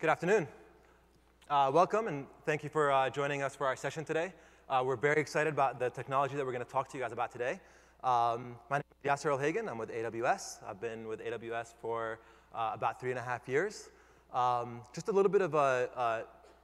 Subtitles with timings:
[0.00, 0.46] Good afternoon.
[1.50, 4.32] Uh, welcome, and thank you for uh, joining us for our session today.
[4.68, 7.10] Uh, we're very excited about the technology that we're going to talk to you guys
[7.10, 7.58] about today.
[8.04, 9.68] Um, my name is Yasser El-Hagan.
[9.68, 10.58] I'm with AWS.
[10.64, 12.20] I've been with AWS for
[12.54, 13.90] uh, about three and a half years.
[14.32, 16.22] Um, just a little bit of an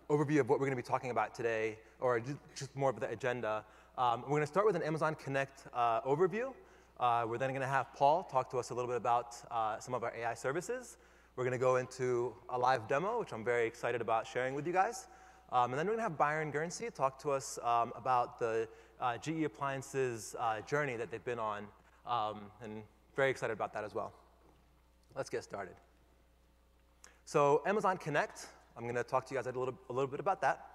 [0.08, 2.22] overview of what we're going to be talking about today, or
[2.54, 3.64] just more of the agenda.
[3.98, 6.54] Um, we're going to start with an Amazon Connect uh, overview.
[7.00, 9.34] Uh, we're then going to have Paul talk to us a little bit about
[9.82, 10.98] some of our AI services.
[11.36, 14.68] We're going to go into a live demo, which I'm very excited about sharing with
[14.68, 15.08] you guys.
[15.50, 18.68] Um, and then we're going to have Byron Guernsey talk to us um, about the
[19.00, 21.66] uh, GE Appliances uh, journey that they've been on,
[22.06, 22.84] um, and
[23.16, 24.12] very excited about that as well.
[25.16, 25.74] Let's get started.
[27.24, 28.46] So Amazon Connect,
[28.76, 30.66] I'm going to talk to you guys a little, a little bit about that.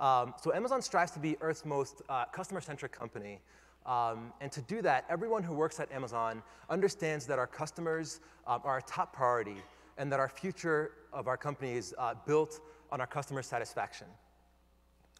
[0.00, 3.38] Um, so Amazon strives to be Earth's most uh, customer-centric company.
[3.86, 8.60] Um, and to do that, everyone who works at Amazon understands that our customers um,
[8.64, 9.62] are a top priority
[10.00, 12.60] and that our future of our company is uh, built
[12.90, 14.06] on our customer satisfaction.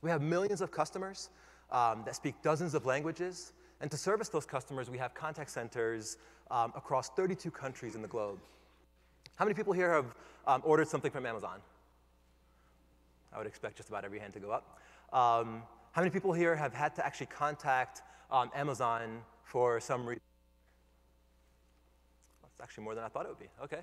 [0.00, 1.28] We have millions of customers
[1.70, 6.16] um, that speak dozens of languages, and to service those customers, we have contact centers
[6.50, 8.38] um, across 32 countries in the globe.
[9.36, 10.14] How many people here have
[10.46, 11.60] um, ordered something from Amazon?
[13.34, 14.80] I would expect just about every hand to go up.
[15.12, 15.62] Um,
[15.92, 20.22] how many people here have had to actually contact um, Amazon for some reason?
[22.42, 23.50] That's actually more than I thought it would be.
[23.62, 23.80] Okay.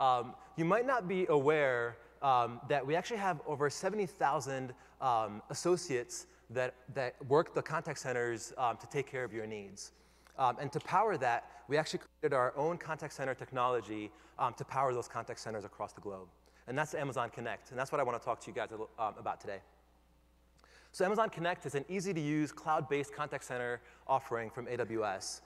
[0.00, 6.26] Um, you might not be aware um, that we actually have over 70,000 um, associates
[6.48, 9.92] that, that work the contact centers um, to take care of your needs.
[10.38, 14.64] Um, and to power that, we actually created our own contact center technology um, to
[14.64, 16.28] power those contact centers across the globe.
[16.66, 17.70] And that's Amazon Connect.
[17.70, 19.58] And that's what I want to talk to you guys about today.
[20.92, 25.42] So Amazon Connect is an easy-to-use cloud-based contact center offering from AWS.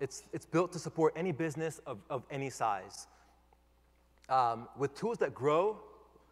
[0.00, 3.06] it's, it's built to support any business of, of any size
[4.30, 5.78] um, with tools that grow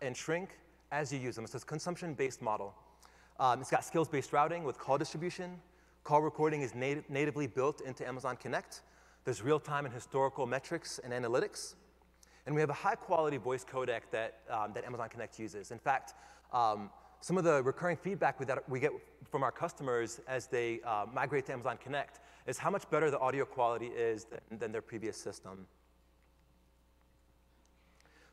[0.01, 0.51] and shrink
[0.91, 1.45] as you use them.
[1.45, 2.75] It's a consumption-based model.
[3.39, 5.61] Um, it's got skills-based routing with call distribution.
[6.05, 8.83] Call recording is nat natively built into Amazon Connect.
[9.25, 11.75] There's real-time and historical metrics and analytics.
[12.47, 15.71] And we have a high-quality voice codec that, um, that Amazon Connect uses.
[15.71, 16.15] In fact,
[16.53, 16.89] um,
[17.21, 18.93] some of the recurring feedback we, that we get
[19.31, 23.19] from our customers as they uh, migrate to Amazon Connect is how much better the
[23.19, 25.67] audio quality is than, than their previous system.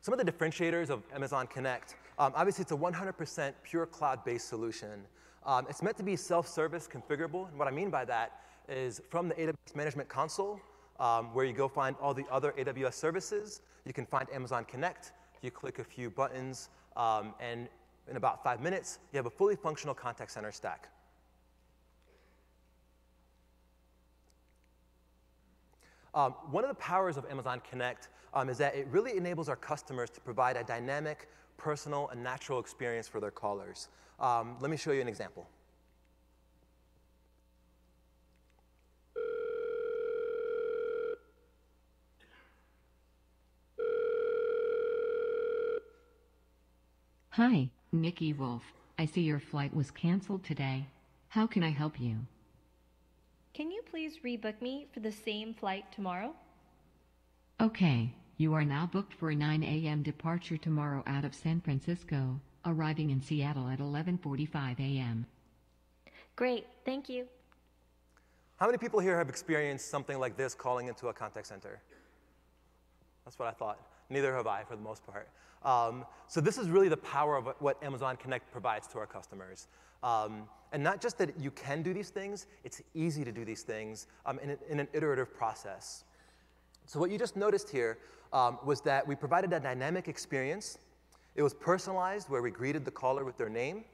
[0.06, 5.04] Some of the differentiators of Amazon Connect, um, obviously it's a 100% pure cloud-based solution.
[5.44, 9.28] Um, it's meant to be self-service configurable, and what I mean by that is from
[9.28, 10.60] the AWS Management Console,
[11.00, 15.10] um, where you go find all the other AWS services, you can find Amazon Connect,
[15.42, 17.66] you click a few buttons, um, and
[18.08, 20.88] in about five minutes, you have a fully functional contact center stack.
[26.16, 29.56] Um, one of the powers of Amazon Connect um, is that it really enables our
[29.56, 31.28] customers to provide a dynamic,
[31.58, 33.88] personal, and natural experience for their callers.
[34.18, 35.46] Um, let me show you an example.
[47.28, 48.62] Hi, Nikki Wolf.
[48.98, 50.86] I see your flight was canceled today.
[51.28, 52.20] How can I help you?
[53.56, 56.34] Can you please rebook me for the same flight tomorrow?
[57.58, 60.02] Okay, you are now booked for a 9 a.m.
[60.02, 65.24] departure tomorrow out of San Francisco, arriving in Seattle at 11:45 a.m.
[66.36, 67.24] Great, thank you.
[68.56, 71.80] How many people here have experienced something like this calling into a contact center?
[73.24, 73.80] That's what I thought.
[74.10, 75.30] Neither have I, for the most part.
[75.66, 79.66] Um, so this is really the power of what Amazon Connect provides to our customers.
[80.02, 83.62] Um, and not just that you can do these things, it's easy to do these
[83.62, 86.04] things um, in, in, an iterative process.
[86.86, 87.98] So what you just noticed here
[88.32, 90.78] um, was that we provided a dynamic experience.
[91.34, 93.84] It was personalized, where we greeted the caller with their name.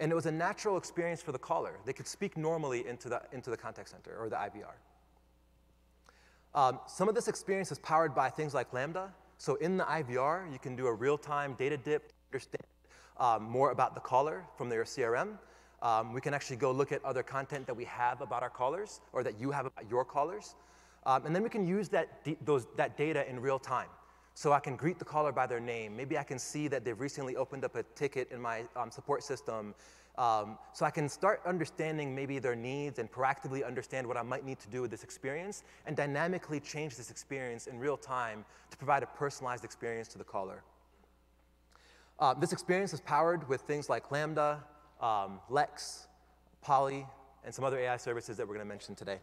[0.00, 1.78] And it was a natural experience for the caller.
[1.84, 4.74] They could speak normally into the, into the contact center or the IVR.
[6.54, 9.12] Um, some of this experience is powered by things like Lambda.
[9.38, 12.64] So in the IVR, you can do a real-time data dip to understand
[13.18, 15.38] um, more about the caller from their CRM.
[15.82, 19.00] Um, we can actually go look at other content that we have about our callers
[19.12, 20.54] or that you have about your callers.
[21.06, 23.88] Um, and then we can use that, those, that data in real time.
[24.32, 25.96] So I can greet the caller by their name.
[25.96, 29.22] Maybe I can see that they've recently opened up a ticket in my um, support
[29.22, 29.74] system.
[30.16, 34.44] Um, so I can start understanding maybe their needs and proactively understand what I might
[34.44, 38.76] need to do with this experience and dynamically change this experience in real time to
[38.76, 40.62] provide a personalized experience to the caller.
[42.20, 44.62] Uh, this experience is powered with things like Lambda,
[45.00, 46.06] um, Lex,
[46.62, 47.06] Polly,
[47.44, 49.18] and some other AI services that we're going to mention today.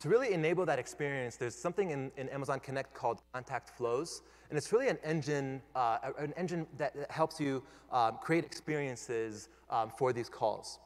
[0.00, 4.56] To really enable that experience, there's something in, in Amazon Connect called Contact Flows, and
[4.56, 9.90] it's really an engine, uh, an engine that, that helps you um, create experiences um,
[9.90, 10.78] for these calls.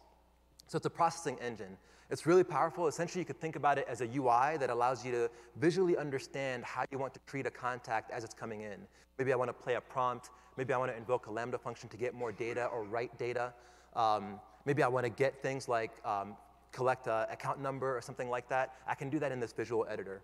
[0.66, 1.76] So it's a processing engine.
[2.10, 2.88] It's really powerful.
[2.88, 6.64] Essentially, you could think about it as a UI that allows you to visually understand
[6.64, 8.78] how you want to treat a contact as it's coming in.
[9.18, 10.30] Maybe I want to play a prompt.
[10.56, 13.52] Maybe I want to invoke a Lambda function to get more data or write data.
[13.94, 16.36] Um, maybe I want to get things like um,
[16.72, 18.74] collect an account number or something like that.
[18.86, 20.22] I can do that in this visual editor.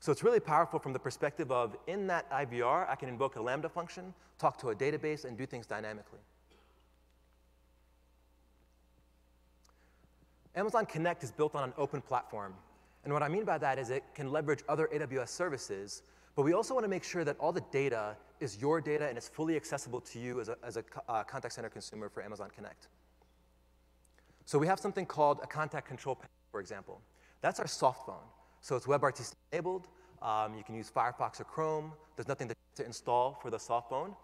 [0.00, 3.42] So it's really powerful from the perspective of in that IVR, I can invoke a
[3.42, 6.18] Lambda function, talk to a database, and do things dynamically.
[10.56, 12.54] Amazon Connect is built on an open platform.
[13.04, 16.02] And what I mean by that is it can leverage other AWS services,
[16.36, 19.16] but we also want to make sure that all the data is your data and
[19.16, 22.50] it's fully accessible to you as a, as a uh, contact center consumer for Amazon
[22.54, 22.88] Connect.
[24.46, 27.00] So we have something called a contact control panel, for example.
[27.40, 28.26] That's our soft phone.
[28.60, 29.88] So it's WebRTC enabled.
[30.22, 31.92] Um, you can use Firefox or Chrome.
[32.16, 34.14] There's nothing to install for the soft phone.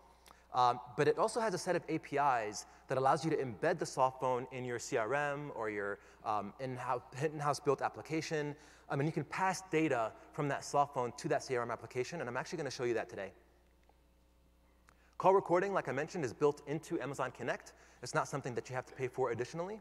[0.53, 3.87] Um, but it also has a set of APIs that allows you to embed the
[3.87, 8.57] soft phone in your CRM or your um, in-house built application.
[8.89, 12.29] I mean, you can pass data from that soft phone to that CRM application, and
[12.29, 13.33] I'm actually going to show you that today.
[15.19, 17.75] Call recording, like I mentioned, is built into Amazon Connect.
[18.03, 19.81] It's not something that you have to pay for additionally.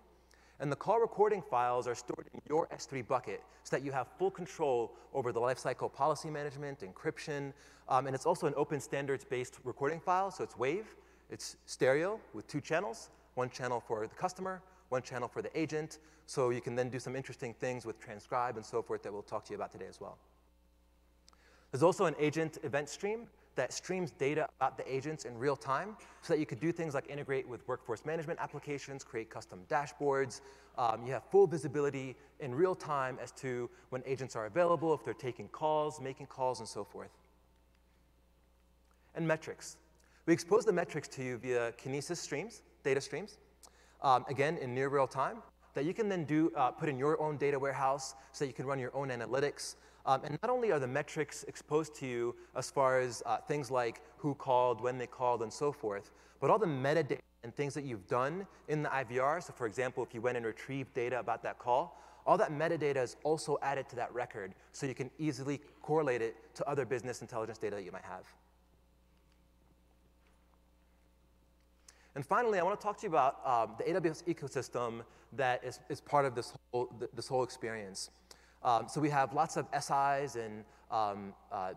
[0.62, 4.08] And the call recording files are stored in your S3 bucket so that you have
[4.18, 7.54] full control over the lifecycle policy management, encryption,
[7.88, 10.84] um, and it's also an open standards-based recording file, so it's WAV,
[11.30, 16.00] it's stereo with two channels, one channel for the customer, one channel for the agent,
[16.26, 19.22] so you can then do some interesting things with transcribe and so forth that we'll
[19.22, 20.18] talk to you about today as well.
[21.72, 23.28] There's also an agent event stream
[23.60, 26.94] that streams data about the agents in real time so that you could do things
[26.94, 30.40] like integrate with workforce management applications, create custom dashboards.
[30.78, 35.04] Um, you have full visibility in real time as to when agents are available, if
[35.04, 37.10] they're taking calls, making calls, and so forth.
[39.14, 39.76] And metrics.
[40.26, 43.40] We expose the metrics to you via Kinesis streams, data streams,
[44.02, 45.40] um, again, in near real time,
[45.74, 48.54] that you can then do, uh, put in your own data warehouse so that you
[48.54, 52.36] can run your own analytics, um, and not only are the metrics exposed to you
[52.56, 56.50] as far as uh, things like who called, when they called, and so forth, but
[56.50, 60.14] all the metadata and things that you've done in the IVR, so for example, if
[60.14, 63.96] you went and retrieved data about that call, all that metadata is also added to
[63.96, 67.92] that record so you can easily correlate it to other business intelligence data that you
[67.92, 68.26] might have.
[72.16, 75.02] And finally, I want to talk to you about um, the AWS ecosystem
[75.34, 78.10] that is, is part of this whole, this whole experience.
[78.64, 81.74] Um, so we have lots of SIs and um, uh,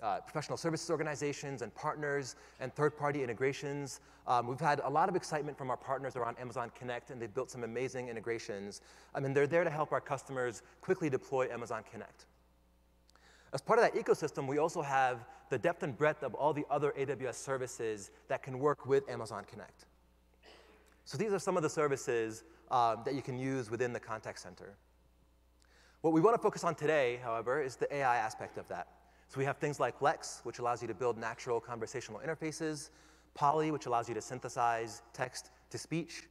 [0.00, 4.00] uh, professional services organizations and partners and third-party integrations.
[4.26, 7.34] Um, we've had a lot of excitement from our partners around Amazon Connect, and they've
[7.34, 8.80] built some amazing integrations.
[9.14, 12.26] I mean, they're there to help our customers quickly deploy Amazon Connect.
[13.52, 16.66] As part of that ecosystem, we also have the depth and breadth of all the
[16.70, 19.86] other AWS services that can work with Amazon Connect.
[21.06, 24.38] So these are some of the services um, that you can use within the contact
[24.40, 24.74] center.
[26.02, 28.86] What we want to focus on today, however, is the AI aspect of that.
[29.26, 32.90] So we have things like Lex, which allows you to build natural conversational interfaces,
[33.34, 36.28] Polly, which allows you to synthesize text to speech.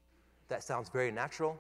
[0.48, 1.60] That sounds very natural.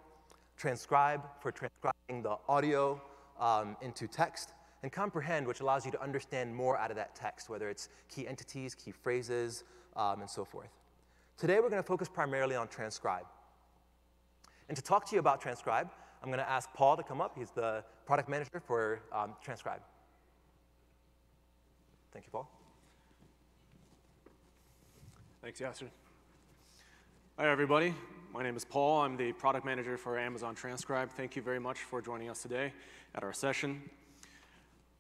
[0.55, 3.01] Transcribe for transcribing the audio
[3.41, 4.53] um, into text.
[4.83, 8.25] And Comprehend, which allows you to understand more out of that text, whether it's key
[8.25, 9.65] entities, key phrases,
[9.97, 10.69] um, and so forth.
[11.37, 13.25] Today, we're going to focus primarily on Transcribe.
[14.69, 15.89] And to talk to you about Transcribe,
[16.21, 17.37] I'm going to ask Paul to come up.
[17.37, 19.81] He's the product manager for um, Transcribe.
[22.11, 22.49] Thank you, Paul.
[25.41, 25.89] Thanks, Yasser.
[27.37, 27.93] Hi, everybody.
[28.33, 29.01] My name is Paul.
[29.01, 31.11] I'm the product manager for Amazon Transcribe.
[31.11, 32.73] Thank you very much for joining us today
[33.13, 33.81] at our session.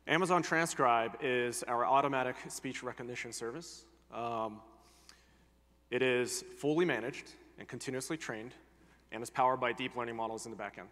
[0.07, 3.85] Amazon Transcribe is our automatic speech recognition service.
[4.13, 4.61] Um,
[5.89, 8.53] it is fully managed and continuously trained
[9.11, 10.87] and is powered by deep learning models in the backend.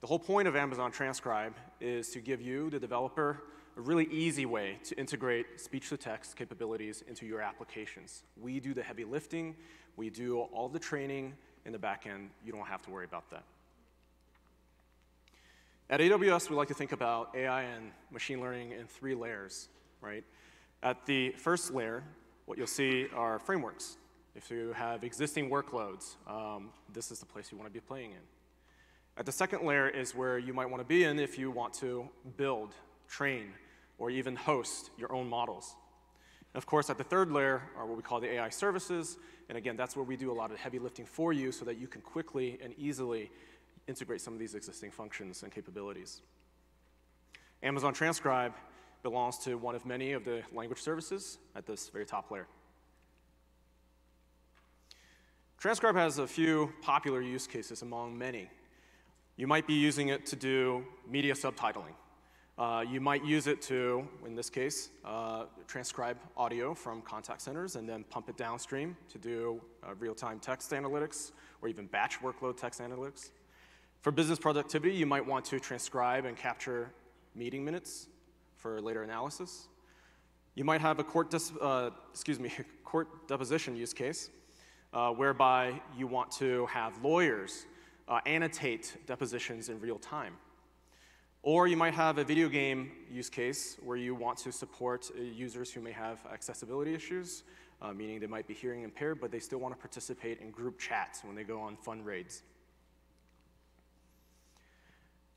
[0.00, 3.42] The whole point of Amazon Transcribe is to give you, the developer,
[3.76, 8.22] a really easy way to integrate speech-to-text capabilities into your applications.
[8.40, 9.56] We do the heavy lifting.
[9.96, 11.34] We do all the training
[11.66, 12.30] in the back end.
[12.42, 13.44] You don't have to worry about that.
[15.90, 19.68] At AWS, we like to think about AI and machine learning in three layers,
[20.00, 20.24] right?
[20.82, 22.02] At the first layer,
[22.46, 23.98] what you'll see are frameworks.
[24.34, 28.12] If you have existing workloads, um, this is the place you want to be playing
[28.12, 28.39] in.
[29.16, 31.74] At the second layer is where you might want to be in if you want
[31.74, 32.74] to build,
[33.08, 33.52] train,
[33.98, 35.76] or even host your own models.
[36.54, 39.18] And of course, at the third layer are what we call the AI services.
[39.48, 41.78] And again, that's where we do a lot of heavy lifting for you so that
[41.78, 43.30] you can quickly and easily
[43.86, 46.22] integrate some of these existing functions and capabilities.
[47.62, 48.54] Amazon Transcribe
[49.02, 52.46] belongs to one of many of the language services at this very top layer.
[55.58, 58.48] Transcribe has a few popular use cases among many.
[59.40, 61.94] You might be using it to do media subtitling.
[62.58, 67.76] Uh, you might use it to, in this case, uh, transcribe audio from contact centers
[67.76, 71.32] and then pump it downstream to do uh, real-time text analytics
[71.62, 73.30] or even batch workload text analytics.
[74.02, 76.90] For business productivity, you might want to transcribe and capture
[77.34, 78.08] meeting minutes
[78.58, 79.68] for later analysis.
[80.54, 82.52] You might have a court, uh, excuse me,
[82.84, 84.28] court deposition use case
[84.92, 87.64] uh, whereby you want to have lawyers
[88.10, 90.34] uh, annotate depositions in real time.
[91.42, 95.22] Or you might have a video game use case where you want to support uh,
[95.22, 97.44] users who may have accessibility issues,
[97.80, 100.78] uh, meaning they might be hearing impaired, but they still want to participate in group
[100.78, 102.42] chats when they go on fun raids.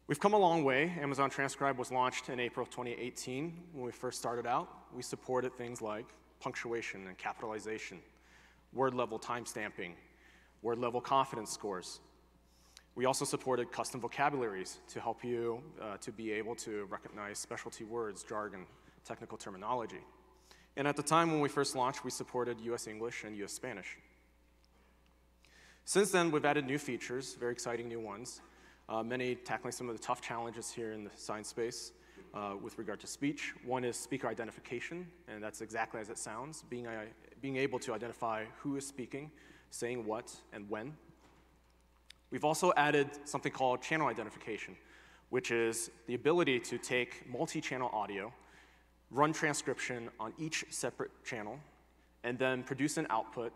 [0.08, 0.94] We've come a long way.
[1.00, 3.58] Amazon Transcribe was launched in April 2018.
[3.72, 6.06] When we first started out, we supported things like
[6.42, 8.00] punctuation and capitalization,
[8.74, 9.94] word level timestamping,
[10.62, 12.01] word level confidence scores.
[12.95, 17.83] We also supported custom vocabularies to help you uh, to be able to recognize specialty
[17.83, 18.67] words, jargon,
[19.03, 20.01] technical terminology.
[20.77, 23.97] And at the time when we first launched, we supported US English and US Spanish.
[25.85, 28.41] Since then, we've added new features, very exciting new ones,
[28.88, 31.93] uh, many tackling some of the tough challenges here in the science space
[32.33, 33.53] uh, with regard to speech.
[33.65, 37.05] One is speaker identification, and that's exactly as it sounds, being, uh,
[37.41, 39.31] being able to identify who is speaking,
[39.71, 40.93] saying what, and when.
[42.33, 44.75] We've also added something called channel identification,
[45.29, 48.33] which is the ability to take multi-channel audio,
[49.11, 51.59] run transcription on each separate channel,
[52.23, 53.53] and then produce an output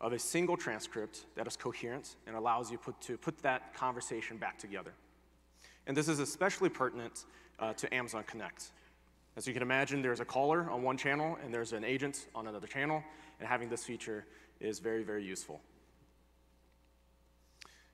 [0.00, 4.38] of a single transcript that is coherent and allows you put, to put that conversation
[4.38, 4.94] back together.
[5.86, 7.26] And this is especially pertinent
[7.58, 8.70] uh, to Amazon Connect.
[9.36, 12.46] As you can imagine, there's a caller on one channel and there's an agent on
[12.46, 13.04] another channel,
[13.40, 14.24] and having this feature
[14.58, 15.60] is very, very useful.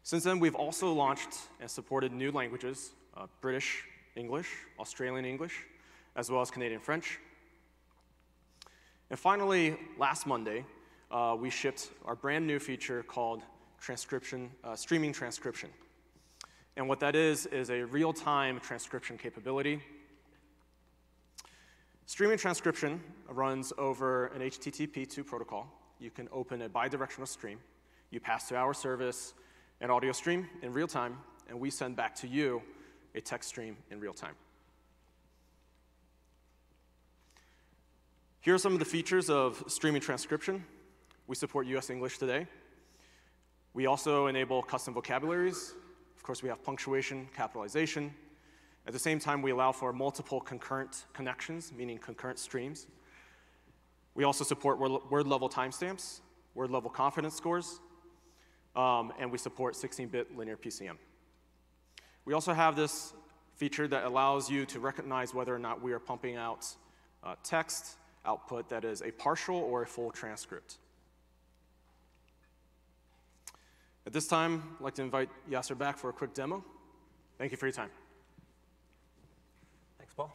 [0.04, 1.28] Since then, we've also launched
[1.61, 3.85] and supported new languages, uh, British
[4.16, 4.49] English,
[4.80, 5.62] Australian English,
[6.16, 7.21] as well as Canadian French.
[9.11, 10.64] And finally, last Monday,
[11.11, 13.42] uh, we shipped our brand new feature called
[13.80, 15.71] transcription, uh, streaming transcription.
[16.76, 19.82] And what that is, is a real-time transcription capability.
[22.06, 25.66] Streaming transcription runs over an HTTP2 protocol.
[26.00, 27.59] You can open a bidirectional stream.
[28.11, 29.35] You pass to our service
[29.82, 32.62] an audio stream in real time, and we send back to you
[33.16, 34.36] a text stream in real time.
[38.40, 40.64] Here are some of the features of streaming transcription.
[41.26, 42.46] We support US English today.
[43.74, 45.74] We also enable custom vocabularies.
[46.16, 48.14] Of course, we have punctuation, capitalization.
[48.86, 52.86] At the same time, we allow for multiple concurrent connections, meaning concurrent streams.
[54.14, 56.20] We also support word level timestamps,
[56.54, 57.80] word level confidence scores,
[58.74, 60.96] um, and we support 16-bit linear PCM.
[62.24, 63.12] We also have this
[63.56, 66.66] feature that allows you to recognize whether or not we are pumping out
[67.22, 70.78] uh, text output that is a partial or a full transcript.
[74.06, 76.64] At this time, I'd like to invite Yasser back for a quick demo.
[77.38, 77.90] Thank you for your time.
[79.98, 80.32] Thanks, Paul.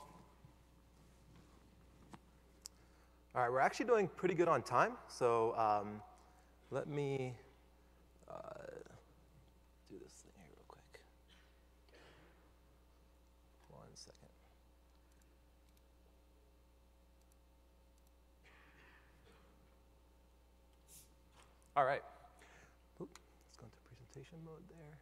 [3.36, 6.02] All right, we're actually doing pretty good on time, so um,
[6.72, 7.34] let me
[8.30, 8.34] uh,
[9.90, 11.02] do this thing here real quick.
[13.70, 14.30] One second.
[21.78, 22.02] All right.
[23.00, 24.98] Oop, let's go into presentation mode there.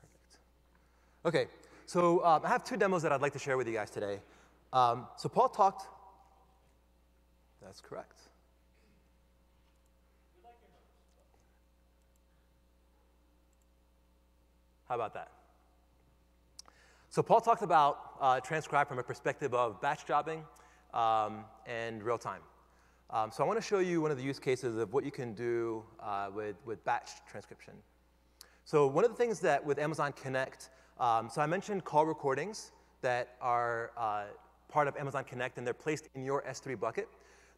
[0.00, 0.38] Perfect.
[1.26, 1.46] Okay,
[1.84, 4.20] so um, I have two demos that I'd like to share with you guys today.
[4.72, 5.86] Um, so Paul talked,
[7.62, 8.18] that's correct.
[14.88, 15.30] How about that?
[17.10, 20.44] So Paul talked about uh, transcribe from a perspective of batch jobbing
[20.94, 22.40] um, and real time.
[23.10, 25.10] Um, so I want to show you one of the use cases of what you
[25.10, 27.74] can do uh, with, with batch transcription.
[28.64, 32.72] So one of the things that with Amazon Connect, um, so I mentioned call recordings
[33.02, 34.24] that are uh,
[34.68, 37.08] part of Amazon Connect and they're placed in your S3 bucket.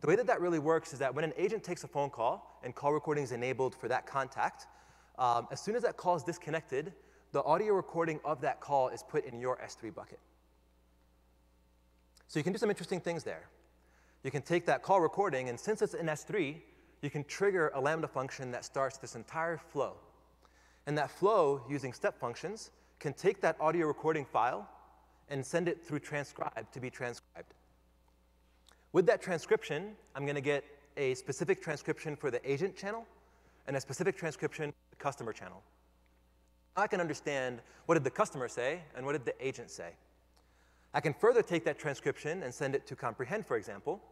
[0.00, 2.60] The way that that really works is that when an agent takes a phone call
[2.62, 4.66] and call recording is enabled for that contact,
[5.18, 6.92] um, as soon as that call is disconnected,
[7.32, 10.18] the audio recording of that call is put in your S3 bucket.
[12.26, 13.48] So you can do some interesting things there.
[14.26, 16.56] You can take that call recording, and since it's in S3,
[17.00, 19.92] you can trigger a Lambda function that starts this entire flow.
[20.88, 24.68] And that flow, using step functions, can take that audio recording file
[25.28, 27.54] and send it through transcribe to be transcribed.
[28.92, 30.64] With that transcription, I'm going to get
[30.96, 33.06] a specific transcription for the agent channel
[33.68, 35.62] and a specific transcription for the customer channel.
[36.76, 39.90] I can understand what did the customer say and what did the agent say.
[40.92, 44.02] I can further take that transcription and send it to comprehend, for example,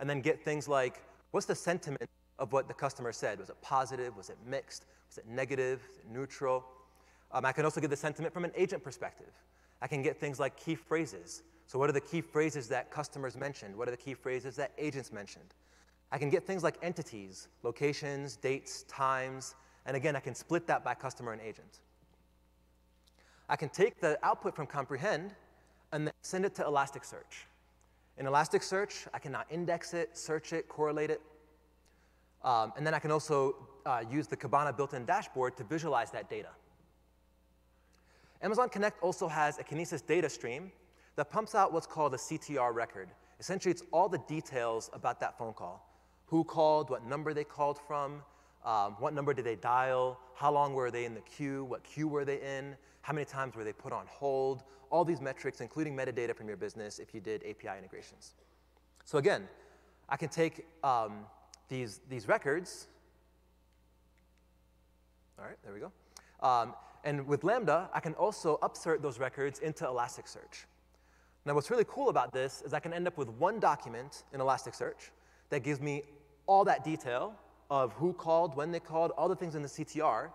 [0.00, 3.38] and then get things like what's the sentiment of what the customer said?
[3.38, 4.16] Was it positive?
[4.16, 4.84] Was it mixed?
[5.08, 5.82] Was it negative?
[5.88, 6.64] Was it neutral?
[7.32, 9.32] Um, I can also get the sentiment from an agent perspective.
[9.82, 11.42] I can get things like key phrases.
[11.66, 13.76] So, what are the key phrases that customers mentioned?
[13.76, 15.54] What are the key phrases that agents mentioned?
[16.12, 20.84] I can get things like entities, locations, dates, times, and again, I can split that
[20.84, 21.80] by customer and agent.
[23.48, 25.34] I can take the output from comprehend
[25.92, 27.46] and then send it to Elasticsearch.
[28.18, 31.20] In Elasticsearch, I can now index it, search it, correlate it,
[32.42, 36.30] um, and then I can also uh, use the Kibana built-in dashboard to visualize that
[36.30, 36.48] data.
[38.42, 40.70] Amazon Connect also has a Kinesis data stream
[41.16, 43.08] that pumps out what's called a CTR record.
[43.40, 45.88] Essentially, it's all the details about that phone call.
[46.26, 48.22] Who called, what number they called from,
[48.66, 52.08] um, what number did they dial, how long were they in the queue, what queue
[52.08, 55.96] were they in, how many times were they put on hold, all these metrics, including
[55.96, 58.34] metadata from your business if you did API integrations.
[59.04, 59.48] So again,
[60.08, 61.20] I can take um,
[61.68, 62.88] these, these records,
[65.38, 65.92] all right, there we go,
[66.46, 70.64] um, and with Lambda, I can also upsert those records into Elasticsearch.
[71.44, 74.40] Now, what's really cool about this is I can end up with one document in
[74.40, 75.10] Elasticsearch
[75.50, 76.02] that gives me
[76.46, 77.36] all that detail
[77.70, 80.30] of who called, when they called, all the things in the CTR.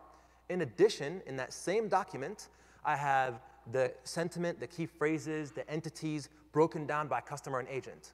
[0.49, 2.49] In addition, in that same document,
[2.83, 3.39] I have
[3.71, 8.13] the sentiment, the key phrases, the entities broken down by customer and agent.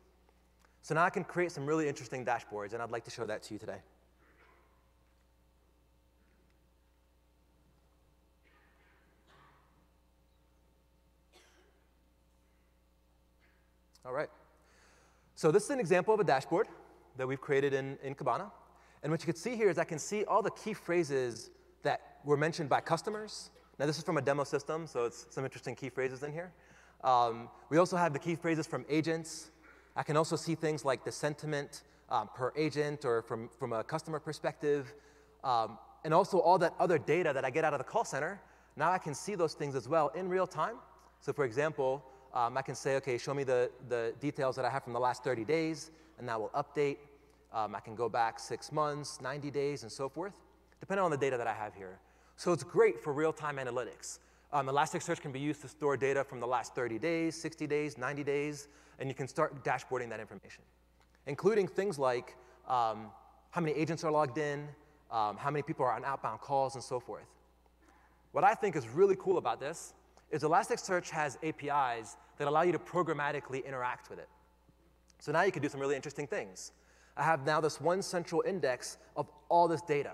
[0.82, 3.44] So now I can create some really interesting dashboards, and I'd like to show that
[3.44, 3.80] to you today.
[14.06, 14.30] All right.
[15.36, 16.70] So this is an example of a dashboard
[17.18, 18.50] that we've created in, in Kibana.
[19.04, 21.50] And what you can see here is I can see all the key phrases
[21.84, 23.52] that were mentioned by customers.
[23.80, 26.52] Now this is from a demo system, so it's some interesting key phrases in here.
[27.04, 29.52] Um, we also have the key phrases from agents.
[29.96, 33.84] I can also see things like the sentiment um, per agent or from, from a
[33.84, 34.94] customer perspective.
[35.44, 38.40] Um, and also all that other data that I get out of the call center.
[38.76, 40.76] Now I can see those things as well in real time.
[41.20, 44.70] So for example, um, I can say, okay, show me the, the details that I
[44.70, 46.98] have from the last 30 days, and that will update.
[47.54, 50.34] Um, I can go back six months, 90 days, and so forth,
[50.80, 52.00] depending on the data that I have here.
[52.36, 54.20] So it's great for real-time analytics.
[54.54, 57.98] Um, Elasticsearch can be used to store data from the last 30 days, 60 days,
[57.98, 58.68] 90 days,
[59.00, 60.64] and you can start dashboarding that information,
[61.26, 62.36] including things like
[62.68, 63.08] um,
[63.50, 64.68] how many agents are logged in,
[65.12, 67.28] um, how many people are on outbound calls, and so forth.
[68.32, 69.94] What I think is really cool about this
[70.32, 74.30] is Elasticsearch has APIs that allow you to programmatically interact with it.
[75.20, 76.72] So now you can do some really interesting things.
[77.18, 80.12] I have now this one central index of all this data.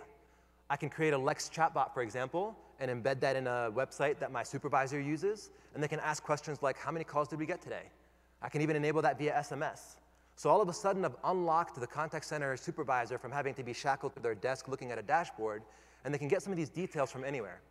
[0.70, 4.32] I can create a Lex chatbot, for example, and embed that in a website that
[4.32, 7.62] my supervisor uses, and they can ask questions like, how many calls did we get
[7.62, 7.84] today?
[8.42, 9.98] I can even enable that via SMS.
[10.36, 13.74] So all of a sudden, I've unlocked the contact center supervisor from having to be
[13.74, 15.62] shackled to their desk looking at a dashboard,
[16.06, 17.62] and they can get some of these details from anywhere.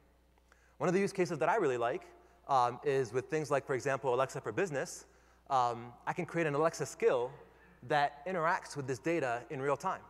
[0.77, 2.03] One of the use cases that I really like
[2.49, 5.07] um, is with things like, for example, Alexa for Business,
[5.51, 7.31] um, I can create an Alexa skill
[7.89, 10.01] that interacts with this data in real time.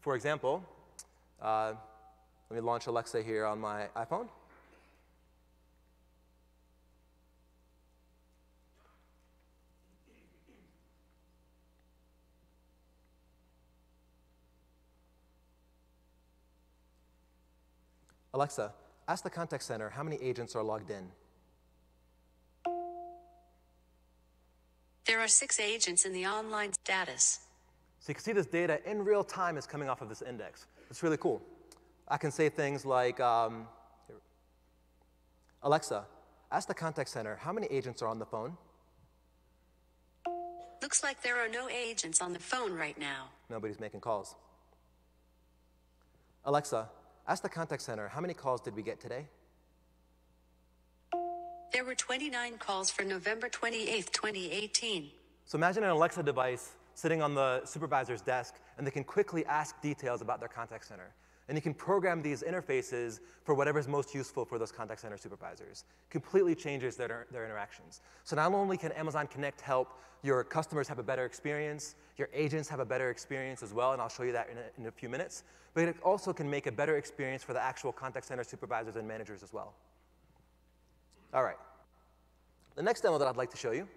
[0.00, 0.62] For example,
[1.40, 1.74] uh,
[2.50, 4.28] let me launch Alexa here on my iPhone.
[18.34, 18.70] Alexa,
[19.08, 21.10] ask the contact center how many agents are logged in.
[25.06, 27.40] There are six agents in the online status.
[28.00, 30.66] So you can see this data in real time is coming off of this index.
[30.90, 31.40] It's really cool.
[32.08, 33.66] I can say things like, um,
[35.62, 36.04] Alexa,
[36.50, 38.56] ask the contact center how many agents are on the phone.
[40.82, 43.28] Looks like there are no agents on the phone right now.
[43.48, 44.36] Nobody's making calls.
[46.44, 46.88] Alexa,
[47.26, 49.26] ask the contact center how many calls did we get today?
[51.72, 55.10] There were 29 calls for November 28, 2018.
[55.44, 59.80] So imagine an Alexa device sitting on the supervisor's desk, and they can quickly ask
[59.82, 61.12] details about their contact center.
[61.48, 65.84] And you can program these interfaces for whatever's most useful for those contact center supervisors.
[66.10, 68.00] Completely changes their, their interactions.
[68.24, 72.68] So not only can Amazon Connect help your customers have a better experience, your agents
[72.68, 74.90] have a better experience as well, and I'll show you that in a, in a
[74.90, 78.42] few minutes, but it also can make a better experience for the actual contact center
[78.42, 79.74] supervisors and managers as well.
[81.34, 81.56] All right.
[82.76, 83.88] The next demo that I'd like to show you.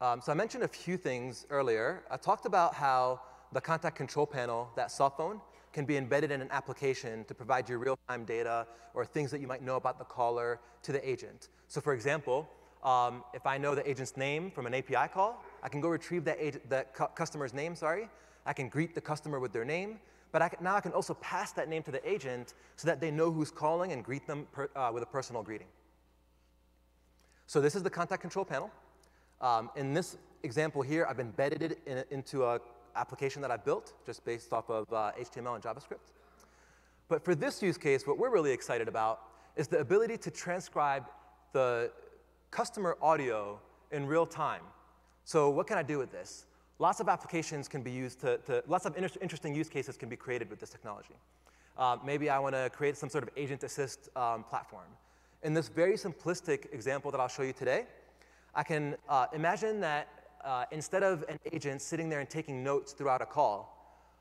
[0.00, 2.02] Um, so I mentioned a few things earlier.
[2.10, 3.20] I talked about how
[3.52, 5.40] the contact control panel, that cell phone,
[5.72, 9.46] can be embedded in an application to provide you real-time data or things that you
[9.46, 11.48] might know about the caller to the agent.
[11.68, 12.48] So for example,
[12.84, 16.24] um, if I know the agent's name from an API call, I can go retrieve
[16.24, 18.08] that, agent, cu customer's name, sorry.
[18.46, 19.98] I can greet the customer with their name,
[20.34, 23.00] but I can, now I can also pass that name to the agent so that
[23.00, 25.68] they know who's calling and greet them per, uh, with a personal greeting.
[27.46, 28.72] So this is the contact control panel.
[29.40, 32.58] Um, in this example here, I've embedded it in, into an
[32.96, 36.10] application that I built just based off of uh, HTML and JavaScript.
[37.06, 39.20] But for this use case, what we're really excited about
[39.54, 41.04] is the ability to transcribe
[41.52, 41.92] the
[42.50, 43.60] customer audio
[43.92, 44.62] in real time.
[45.24, 46.46] So what can I do with this?
[46.78, 50.08] Lots of applications can be used to, to lots of inter interesting use cases can
[50.08, 51.14] be created with this technology.
[51.78, 54.86] Uh, maybe I want to create some sort of agent assist um, platform.
[55.42, 57.86] In this very simplistic example that I'll show you today,
[58.54, 60.08] I can uh, imagine that
[60.44, 63.70] uh, instead of an agent sitting there and taking notes throughout a call,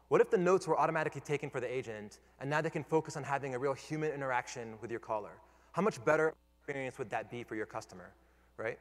[0.10, 3.18] what if the notes were automatically taken for the agent, and now they can focus
[3.18, 5.32] on having a real human interaction with your caller?
[5.72, 8.12] How much better experience would that be for your customer,
[8.58, 8.78] right?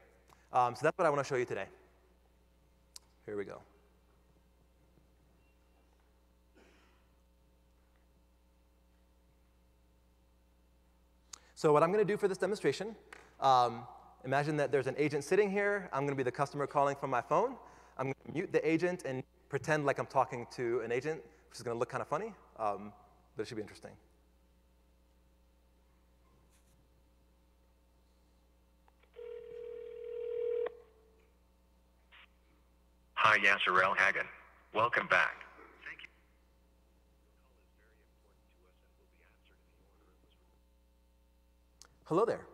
[0.52, 1.66] Um, so that's what I want to show you today.
[3.26, 3.60] Here we go.
[11.54, 12.96] So what I'm going to do for this demonstration
[13.40, 13.86] um,
[14.24, 15.88] Imagine that there's an agent sitting here.
[15.92, 17.56] I'm going to be the customer calling from my phone.
[17.98, 21.58] I'm going to mute the agent and pretend like I'm talking to an agent, which
[21.58, 22.92] is going to look kind of funny, um,
[23.36, 23.90] but it should be interesting.
[33.24, 34.26] Hi, Yasser El Hagan.
[34.74, 35.44] Welcome back.
[35.86, 36.08] Thank you.
[42.06, 42.48] Hello there.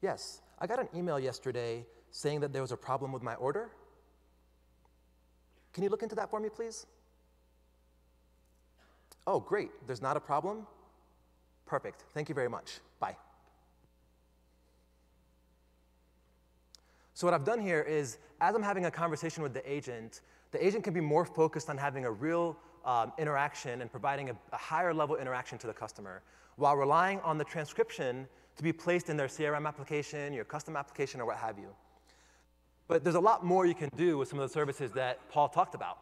[0.00, 3.68] Yes, I got an email yesterday saying that there was a problem with my order.
[5.74, 6.86] Can you look into that for me, please?
[9.26, 9.72] Oh, great.
[9.86, 10.66] There's not a problem?
[11.66, 12.04] Perfect.
[12.14, 12.80] Thank you very much.
[17.14, 20.64] So what I've done here is, as I'm having a conversation with the agent, the
[20.64, 24.56] agent can be more focused on having a real um, interaction and providing a, a
[24.56, 26.22] higher level interaction to the customer,
[26.56, 31.20] while relying on the transcription to be placed in their CRM application, your custom application,
[31.20, 31.68] or what have you.
[32.88, 35.48] But there's a lot more you can do with some of the services that Paul
[35.48, 35.98] talked about.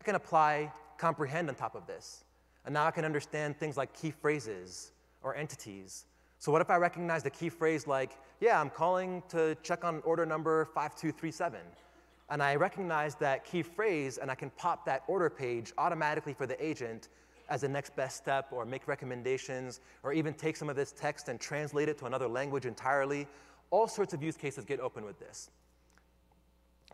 [0.00, 2.24] I can apply comprehend on top of this.
[2.64, 6.06] And now I can understand things like key phrases or entities.
[6.44, 10.02] So what if I recognize the key phrase like, yeah, I'm calling to check on
[10.04, 11.58] order number 5237.
[12.28, 16.46] And I recognize that key phrase and I can pop that order page automatically for
[16.46, 17.08] the agent
[17.48, 21.30] as the next best step or make recommendations or even take some of this text
[21.30, 23.26] and translate it to another language entirely.
[23.70, 25.48] All sorts of use cases get open with this.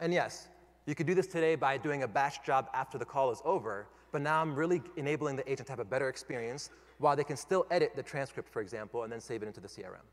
[0.01, 0.47] And yes,
[0.87, 3.89] you could do this today by doing a batch job after the call is over,
[4.13, 7.37] but now I'm really enabling the agent to have a better experience while they can
[7.37, 10.05] still edit the transcript, for example, and then save it into the CRM.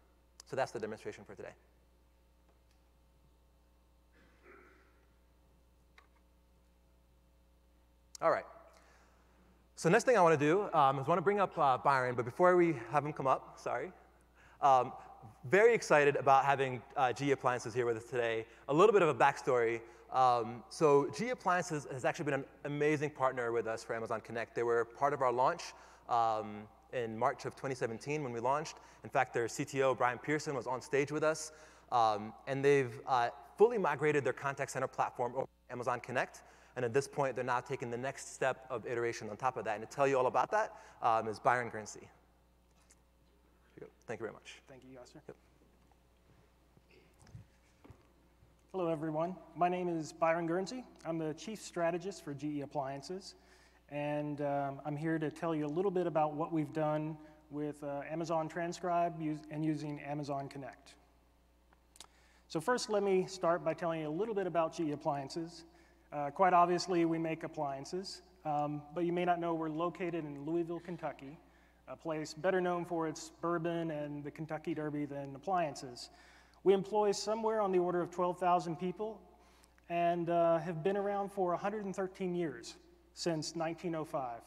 [0.46, 1.52] So that's the demonstration for today.
[8.22, 8.46] All right.
[9.76, 12.16] So next thing I want to do um, is want to bring up uh, Byron,
[12.16, 13.92] but before we have him come up, sorry,
[14.62, 14.94] um,
[15.50, 18.46] very excited about having uh, GE Appliances here with us today.
[18.70, 19.82] A little bit of a backstory.
[20.12, 24.56] Um, so GE Appliances has actually been an amazing partner with us for Amazon Connect.
[24.56, 25.74] They were part of our launch
[26.10, 28.78] um, in March of 2017 when we launched.
[29.04, 31.52] In fact, their CTO, Brian Pearson, was on stage with us.
[31.92, 36.42] Um, and they've uh, fully migrated their contact center platform over Amazon Connect.
[36.76, 39.66] And at this point, they're now taking the next step of iteration on top of
[39.66, 39.80] that.
[39.80, 42.08] And to tell you all about that um, is Byron Guernsey.
[44.08, 44.62] Thank you very much.
[44.70, 45.22] Thank you, Yasser.
[45.28, 45.36] Yep.
[48.72, 49.36] Hello, everyone.
[49.56, 50.86] My name is Byron Guernsey.
[51.06, 53.36] I'm the Chief Strategist for GE Appliances.
[53.90, 57.18] And um, I'm here to tell you a little bit about what we've done
[57.50, 59.16] with uh, Amazon Transcribe
[59.50, 60.96] and using Amazon Connect.
[62.50, 65.66] So first, let me start by telling you a little bit about GE Appliances.
[66.12, 70.46] Uh, quite obviously, we make appliances, um, but you may not know we're located in
[70.46, 71.38] Louisville, Kentucky,
[71.90, 76.10] a place better known for its bourbon and the Kentucky Derby than appliances.
[76.64, 79.20] We employ somewhere on the order of 12,000 people
[79.90, 82.76] and uh, have been around for 113 years,
[83.18, 84.42] since 1905.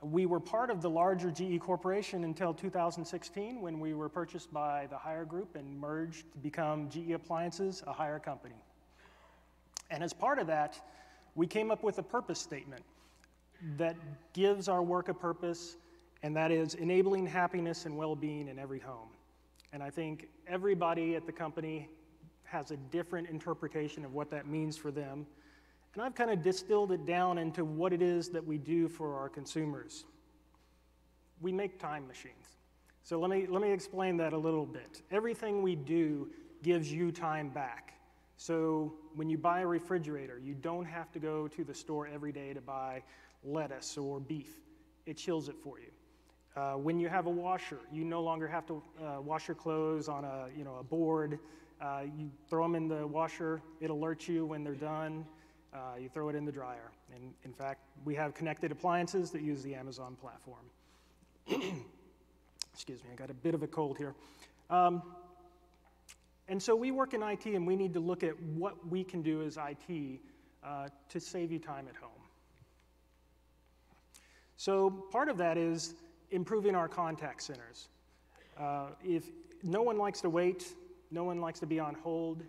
[0.00, 4.86] We were part of the larger GE Corporation until 2016 when we were purchased by
[4.90, 8.54] the Haier Group and merged to become GE Appliances, a Haier company.
[9.90, 10.80] And as part of that,
[11.34, 12.84] we came up with a purpose statement
[13.76, 13.96] that
[14.32, 15.78] gives our work a purpose
[16.22, 19.08] and that is enabling happiness and well being in every home.
[19.72, 21.88] And I think everybody at the company
[22.44, 25.26] has a different interpretation of what that means for them.
[25.96, 29.16] And I've kind of distilled it down into what it is that we do for
[29.16, 30.04] our consumers.
[31.40, 32.58] We make time machines.
[33.02, 35.00] So let me, let me explain that a little bit.
[35.10, 36.28] Everything we do
[36.62, 37.94] gives you time back.
[38.36, 42.30] So when you buy a refrigerator, you don't have to go to the store every
[42.30, 43.02] day to buy
[43.42, 44.50] lettuce or beef.
[45.06, 46.60] It chills it for you.
[46.60, 50.10] Uh, when you have a washer, you no longer have to uh, wash your clothes
[50.10, 51.38] on a, you know, a board.
[51.80, 55.24] Uh, you throw them in the washer, it alerts you when they're done.
[55.76, 56.90] Uh, you throw it in the dryer.
[57.14, 60.64] And in fact, we have connected appliances that use the Amazon platform.
[62.72, 64.14] Excuse me, I got a bit of a cold here.
[64.70, 65.02] Um,
[66.48, 69.20] and so we work in IT and we need to look at what we can
[69.20, 70.20] do as IT
[70.64, 72.10] uh, to save you time at home.
[74.56, 75.94] So part of that is
[76.30, 77.88] improving our contact centers.
[78.58, 79.24] Uh, if
[79.62, 80.72] no one likes to wait,
[81.10, 82.42] no one likes to be on hold,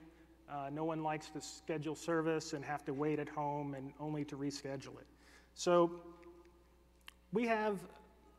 [0.50, 4.24] uh, no one likes to schedule service and have to wait at home and only
[4.26, 5.08] to reschedule it.
[5.56, 5.92] So
[7.34, 7.80] we have,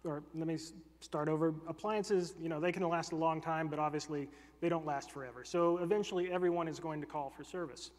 [0.04, 0.58] or let me
[1.00, 1.54] start over.
[1.66, 4.28] Appliances, you know, they can last a long time, but obviously
[4.60, 5.44] they don't last forever.
[5.44, 7.90] So eventually everyone is going to call for service.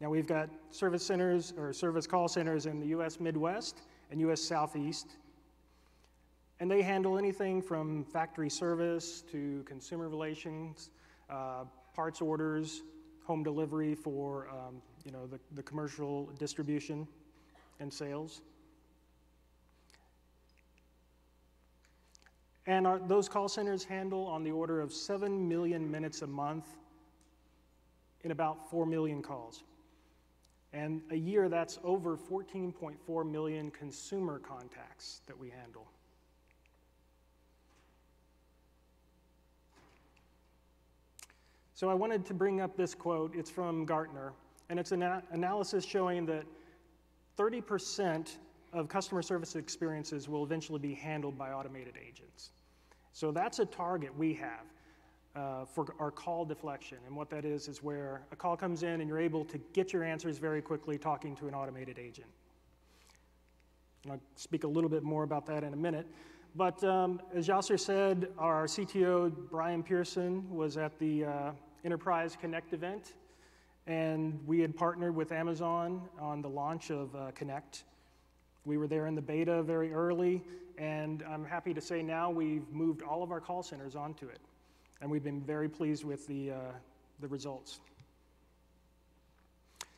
[0.00, 4.40] Now we've got service centers or service call centers in the US Midwest and US
[4.40, 5.16] Southeast.
[6.60, 10.90] And they handle anything from factory service to consumer relations,
[11.30, 12.82] uh, parts orders,
[13.24, 17.06] home delivery for um, you know, the, the commercial distribution
[17.80, 18.42] and sales.
[22.66, 26.66] And our, those call centers handle on the order of 7 million minutes a month
[28.22, 29.64] in about 4 million calls.
[30.72, 35.86] And a year, that's over 14.4 million consumer contacts that we handle.
[41.82, 43.34] So I wanted to bring up this quote.
[43.34, 44.34] It's from Gartner,
[44.70, 46.44] and it's an analysis showing that
[47.36, 48.36] 30%
[48.72, 52.52] of customer service experiences will eventually be handled by automated agents.
[53.12, 54.64] So that's a target we have
[55.34, 56.98] uh, for our call deflection.
[57.04, 59.92] And what that is, is where a call comes in and you're able to get
[59.92, 62.28] your answers very quickly talking to an automated agent.
[64.04, 66.06] And I'll speak a little bit more about that in a minute.
[66.54, 71.50] But um, as Yasser said, our CTO, Brian Pearson, was at the uh,
[71.84, 73.14] Enterprise Connect event,
[73.88, 77.82] and we had partnered with Amazon on the launch of uh, Connect.
[78.64, 80.42] We were there in the beta very early,
[80.78, 84.38] and I'm happy to say now we've moved all of our call centers onto it,
[85.00, 86.56] and we've been very pleased with the, uh,
[87.20, 87.80] the results.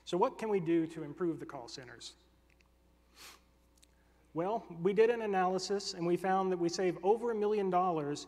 [0.06, 2.14] So, what can we do to improve the call centers?
[4.32, 8.26] Well, we did an analysis and we found that we save over a million dollars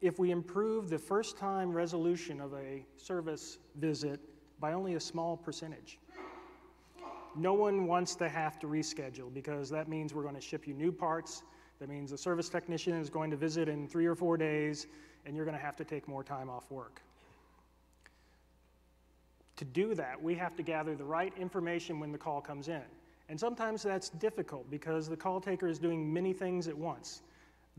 [0.00, 4.20] if we improve the first time resolution of a service visit
[4.58, 5.98] by only a small percentage.
[7.36, 10.74] No one wants to have to reschedule because that means we're going to ship you
[10.74, 11.42] new parts.
[11.78, 14.86] That means the service technician is going to visit in three or four days
[15.24, 17.02] and you're going to have to take more time off work.
[19.56, 22.82] To do that, we have to gather the right information when the call comes in.
[23.28, 27.22] And sometimes that's difficult because the call taker is doing many things at once.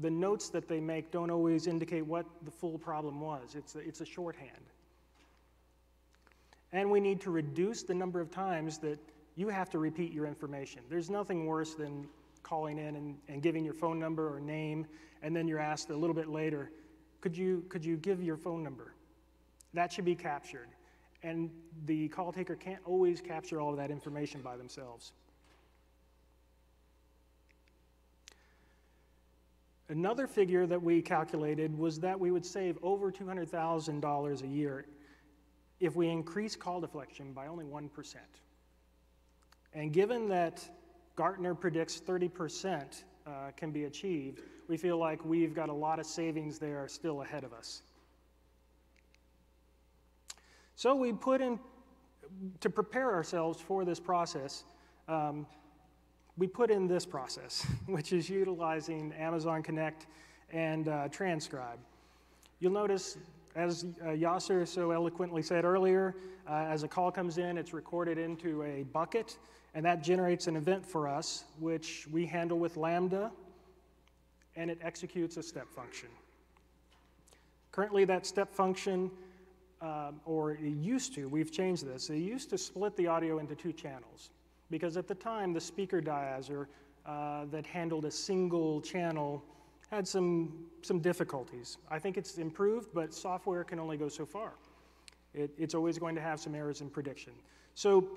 [0.02, 3.80] The notes that they make don't always indicate what the full problem was, it's a,
[3.80, 4.50] it's a shorthand.
[6.74, 8.98] And we need to reduce the number of times that
[9.36, 10.82] you have to repeat your information.
[10.90, 12.08] There's nothing worse than
[12.44, 14.86] calling in and, and giving your phone number or name,
[15.22, 16.72] and then you're asked a little bit later,
[17.20, 18.94] could you, could you give your phone number?
[19.74, 20.68] That should be captured.
[21.24, 21.52] And
[21.86, 25.14] the call taker can't always capture all of that information by themselves.
[29.91, 34.86] Another figure that we calculated was that we would save over $200,000 a year
[35.82, 38.15] if we increase call deflection by only 1%.
[39.73, 40.63] And given that
[41.17, 46.06] Gartner predicts 30% uh, can be achieved, we feel like we've got a lot of
[46.06, 47.82] savings there still ahead of us.
[50.77, 51.60] So we put in,
[52.62, 54.63] to prepare ourselves for this process,
[55.10, 55.45] um,
[56.38, 60.08] we put in this process, which is utilizing Amazon Connect
[60.52, 61.80] and uh, Transcribe.
[62.60, 63.17] You'll notice,
[63.56, 66.15] as uh, Yasser so eloquently said earlier,
[66.48, 69.38] uh, as a call comes in, it's recorded into a bucket,
[69.74, 73.32] and that generates an event for us, which we handle with Lambda,
[74.56, 76.10] and it executes a step function.
[77.72, 79.10] Currently, that step function,
[79.82, 83.56] um, or it used to, we've changed this, it used to split the audio into
[83.56, 84.30] two channels
[84.72, 86.66] because at the time the speaker diarizer
[87.06, 89.44] uh, that handled a single channel
[89.92, 91.78] had some, some difficulties.
[91.90, 94.54] I think it's improved, but software can only go so far.
[95.34, 97.34] It, it's always going to have some errors in prediction.
[97.76, 98.08] So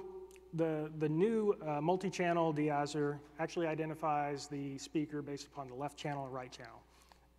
[0.55, 6.25] the, the new uh, multi-channel diarizer actually identifies the speaker based upon the left channel
[6.25, 6.81] and right channel.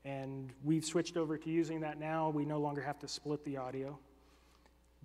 [0.04, 2.30] And we've switched over to using that now.
[2.30, 3.98] We no longer have to split the audio.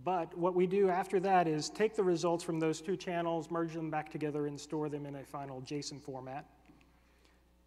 [0.04, 3.74] But what we do after that is take the results from those two channels, merge
[3.74, 6.46] them back together, and store them in a final JSON format.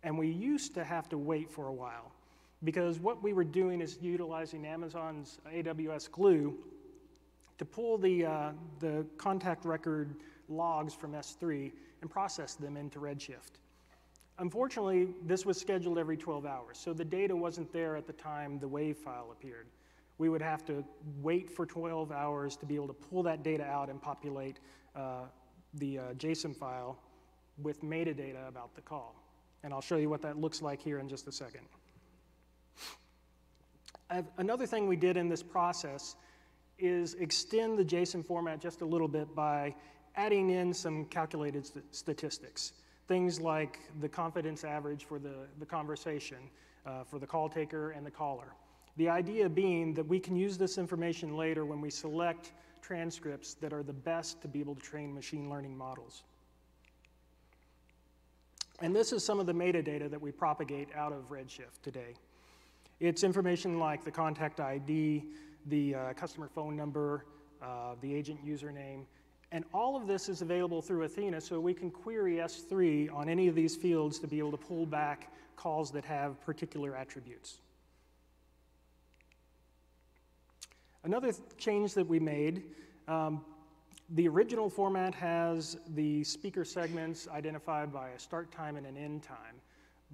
[0.01, 2.11] And we used to have to wait for a while
[2.63, 6.57] because what we were doing is utilizing Amazon's AWS Glue
[7.57, 10.15] to pull the, uh, the contact record
[10.49, 13.59] logs from S3 and process them into Redshift.
[14.39, 18.57] Unfortunately, this was scheduled every 12 hours, so the data wasn't there at the time
[18.59, 19.67] the WAV file appeared.
[20.23, 20.85] We would have to
[21.21, 24.61] wait for 12 hours to be able to pull that data out and populate
[24.95, 25.23] uh,
[25.73, 26.97] the uh, JSON file
[27.61, 29.15] with metadata about the call.
[29.63, 31.67] And I'll show you what that looks like here in just a second.
[34.37, 36.15] another thing we did in this process
[36.79, 39.75] is extend the JSON format just a little bit by
[40.15, 42.71] adding in some calculated st statistics.
[43.09, 46.49] Things like the confidence average for the, the conversation,
[46.85, 48.53] uh, for the call taker and the caller.
[48.97, 52.51] The idea being that we can use this information later when we select
[52.81, 56.23] transcripts that are the best to be able to train machine learning models.
[58.81, 62.13] And this is some of the metadata that we propagate out of Redshift today.
[62.99, 65.23] It's information like the contact ID,
[65.67, 67.25] the uh, customer phone number,
[67.61, 69.05] uh, the agent username,
[69.53, 73.47] and all of this is available through Athena, so we can query S3 on any
[73.47, 77.59] of these fields to be able to pull back calls that have particular attributes.
[81.05, 82.63] Another change that we made,
[83.09, 83.43] um,
[84.11, 89.21] the original format has the speaker segments identified by a start time and an end
[89.21, 89.55] time,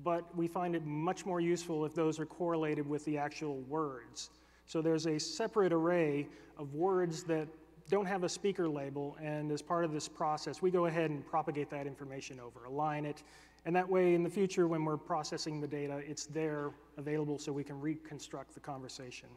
[0.03, 4.31] but we find it much more useful if those are correlated with the actual words.
[4.65, 7.47] So there's a separate array of words that
[7.87, 11.25] don't have a speaker label, and as part of this process, we go ahead and
[11.25, 13.23] propagate that information over, align it,
[13.65, 17.51] and that way in the future when we're processing the data, it's there available so
[17.51, 19.29] we can reconstruct the conversation.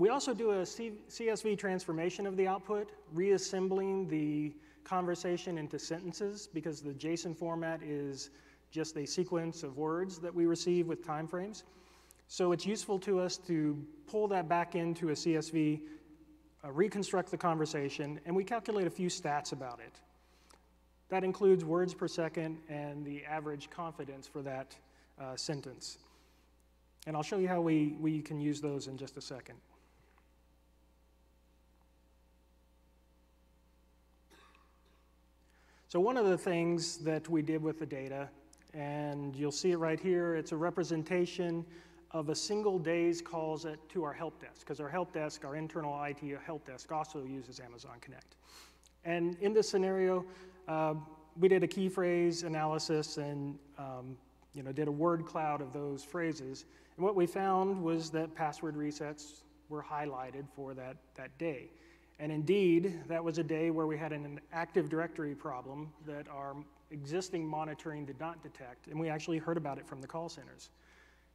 [0.00, 6.48] We also do a C CSV transformation of the output, reassembling the conversation into sentences
[6.54, 8.30] because the JSON format is
[8.70, 11.64] just a sequence of words that we receive with timeframes.
[12.28, 15.82] So it's useful to us to pull that back into a CSV,
[16.64, 20.00] uh, reconstruct the conversation, and we calculate a few stats about it.
[21.10, 24.74] That includes words per second and the average confidence for that
[25.20, 25.98] uh, sentence.
[27.06, 29.56] And I'll show you how we, we can use those in just a second.
[35.90, 38.28] So one of the things that we did with the data,
[38.74, 41.66] and you'll see it right here, it's a representation
[42.12, 45.56] of a single day's calls at, to our help desk, because our help desk, our
[45.56, 48.36] internal IT help desk, also uses Amazon Connect.
[49.04, 50.24] And in this scenario,
[50.68, 50.94] uh,
[51.36, 54.16] we did a key phrase analysis and um,
[54.54, 56.66] you know, did a word cloud of those phrases.
[56.98, 61.72] And what we found was that password resets were highlighted for that, that day.
[62.20, 66.54] And indeed, that was a day where we had an Active Directory problem that our
[66.90, 70.68] existing monitoring did not detect, and we actually heard about it from the call centers.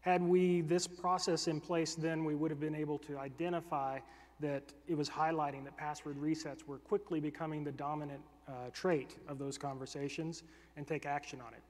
[0.01, 3.97] Had we this process in place, then we would have been able to identify
[4.39, 9.39] that it was highlighting that password resets were quickly becoming the dominant uh, trait of
[9.39, 10.43] those conversations
[10.77, 11.63] and take action on it.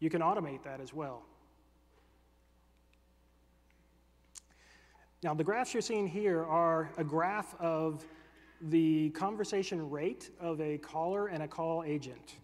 [0.00, 1.22] You can automate that as well.
[5.22, 8.04] Now, the graphs you're seeing here are a graph of
[8.62, 12.36] the conversation rate of a caller and a call agent.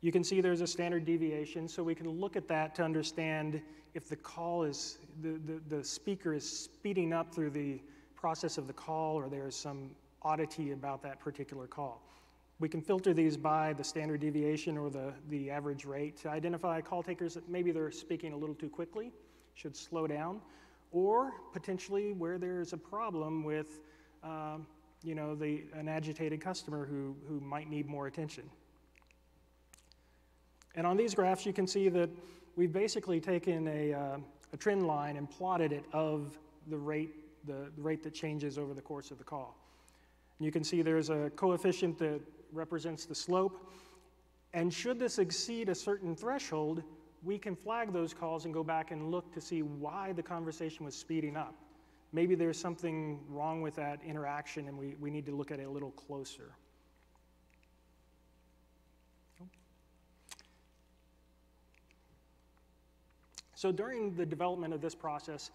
[0.00, 3.62] You can see there's a standard deviation, so we can look at that to understand
[3.94, 7.80] if the call is, the, the, the speaker is speeding up through the
[8.14, 9.90] process of the call or there's some
[10.22, 12.02] oddity about that particular call.
[12.58, 16.80] We can filter these by the standard deviation or the, the average rate to identify
[16.80, 19.12] call takers that maybe they're speaking a little too quickly,
[19.54, 20.40] should slow down,
[20.92, 23.80] or potentially where there's a problem with
[24.22, 24.66] um,
[25.04, 28.44] you know, the, an agitated customer who, who might need more attention.
[30.74, 32.10] And on these graphs, you can see that
[32.56, 34.16] we've basically taken a, uh,
[34.52, 36.38] a trend line and plotted it of
[36.68, 39.56] the rate, the, the rate that changes over the course of the call.
[40.38, 42.20] And you can see there's a coefficient that
[42.52, 43.70] represents the slope.
[44.52, 46.82] And should this exceed a certain threshold,
[47.22, 50.84] we can flag those calls and go back and look to see why the conversation
[50.84, 51.54] was speeding up
[52.14, 55.64] maybe there's something wrong with that interaction and we, we need to look at it
[55.64, 56.52] a little closer.
[63.56, 65.50] So during the development of this process,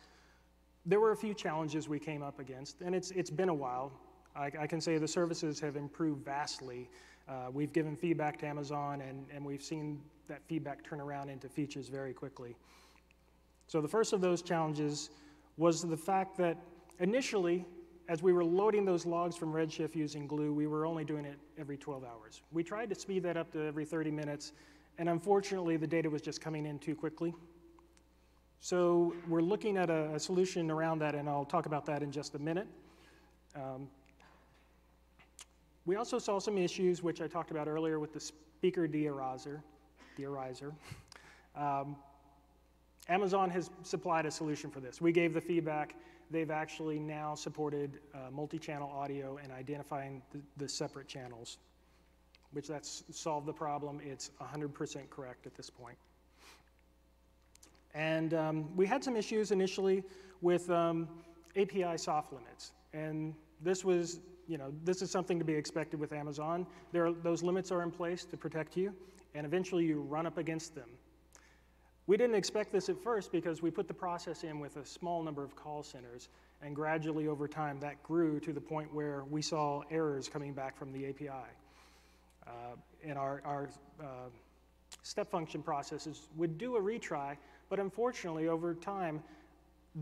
[0.86, 3.92] there were a few challenges we came up against, and it's, it's been a while.
[4.36, 6.90] I, I can say the services have improved vastly.
[7.28, 11.48] Uh, we've given feedback to Amazon, and, and we've seen that feedback turn around into
[11.48, 12.56] features very quickly.
[13.68, 15.12] So the first of those challenges
[15.60, 16.58] was the fact that
[17.00, 17.66] initially,
[18.08, 21.38] as we were loading those logs from Redshift using Glue, we were only doing it
[21.58, 22.42] every 12 hours.
[22.54, 24.54] We tried to speed that up to every 30 minutes,
[24.98, 27.36] and unfortunately, the data was just coming in too quickly.
[28.62, 32.12] So we're looking at a, a solution around that, and I'll talk about that in
[32.12, 32.68] just a minute.
[33.54, 33.90] Um,
[35.86, 39.62] we also saw some issues, which I talked about earlier with the speaker diarizer.
[40.18, 40.72] diarizer.
[41.54, 41.98] Um,
[43.10, 45.02] Amazon has supplied a solution for this.
[45.02, 45.96] We gave the feedback.
[46.30, 51.58] They've actually now supported uh, multi-channel audio and identifying the, the, separate channels,
[52.52, 54.00] which that's solved the problem.
[54.04, 55.98] It's 100% correct at this point.
[57.96, 60.04] And um, we had some issues initially
[60.42, 61.08] with um,
[61.58, 62.74] API soft limits.
[62.94, 66.68] And this was, you know, this is something to be expected with Amazon.
[66.92, 68.94] There are, those limits are in place to protect you,
[69.34, 70.90] and eventually you run up against them.
[72.10, 75.22] We didn't expect this at first because we put the process in with a small
[75.22, 76.30] number of call centers,
[76.64, 80.76] and gradually over time that grew to the point where we saw errors coming back
[80.76, 81.30] from the API.
[82.48, 82.50] Uh,
[83.06, 83.70] and our, our
[84.02, 84.06] uh,
[85.04, 87.38] step function processes would do a retry,
[87.70, 89.22] but unfortunately over time,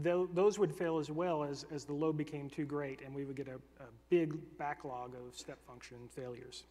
[0.01, 3.25] th those would fail as well as, as the load became too great, and we
[3.25, 6.63] would get a, a big backlog of step function failures.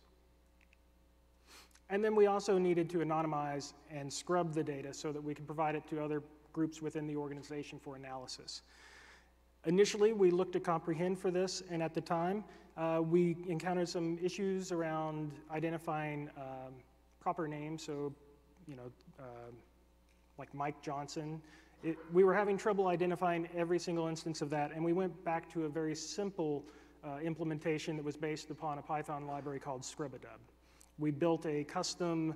[1.88, 5.46] And then we also needed to anonymize and scrub the data so that we could
[5.46, 6.22] provide it to other
[6.52, 8.62] groups within the organization for analysis.
[9.66, 12.44] Initially, we looked to comprehend for this, and at the time,
[12.76, 16.74] uh, we encountered some issues around identifying um,
[17.20, 17.82] proper names.
[17.82, 18.12] So,
[18.66, 19.50] you know, uh,
[20.38, 21.40] like Mike Johnson.
[21.82, 25.52] It, we were having trouble identifying every single instance of that, and we went back
[25.52, 26.64] to a very simple
[27.04, 30.40] uh, implementation that was based upon a Python library called Scrubadub.
[30.98, 32.34] We built a custom,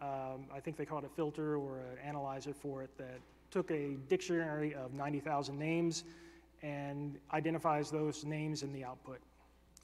[0.00, 3.70] um, I think they call it a filter or an analyzer for it that took
[3.70, 6.04] a dictionary of 90,000 names
[6.62, 9.18] and identifies those names in the output.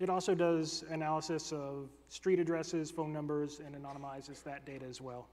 [0.01, 5.29] It also does analysis of street addresses, phone numbers, and anonymizes that data as well.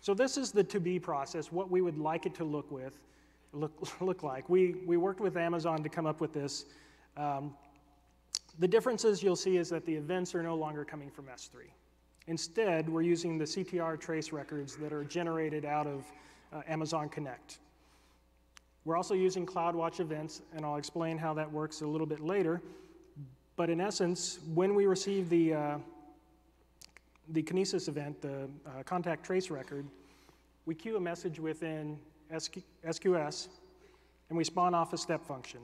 [0.00, 2.98] So this is the to be process, what we would like it to look with,
[3.52, 4.48] look, look like.
[4.48, 6.64] We, we worked with Amazon to come up with this.
[7.16, 7.54] Um,
[8.60, 11.62] the differences you'll see is that the events are no longer coming from S3.
[12.26, 16.04] Instead, we're using the CTR trace records that are generated out of
[16.52, 17.58] uh, Amazon Connect.
[18.84, 22.60] We're also using CloudWatch events, and I'll explain how that works a little bit later.
[23.56, 25.78] But in essence, when we receive the, uh,
[27.30, 29.86] the Kinesis event, the uh, contact trace record,
[30.66, 31.98] we queue a message within
[32.38, 33.48] SQ SQS,
[34.28, 35.60] and we spawn off a step function.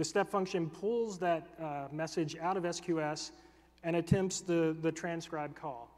[0.00, 3.32] The step function pulls that uh, message out of SQS
[3.84, 5.90] and attempts the, the transcribe call.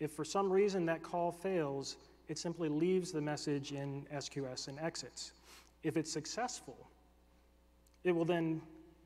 [0.00, 1.96] If for some reason that call fails,
[2.28, 5.32] it simply leaves the message in SQS and exits.
[5.82, 6.76] If it's successful,
[8.04, 8.60] it will then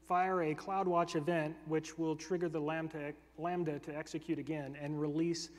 [0.08, 5.50] fire a CloudWatch event, which will trigger the Lambda, Lambda to execute again and release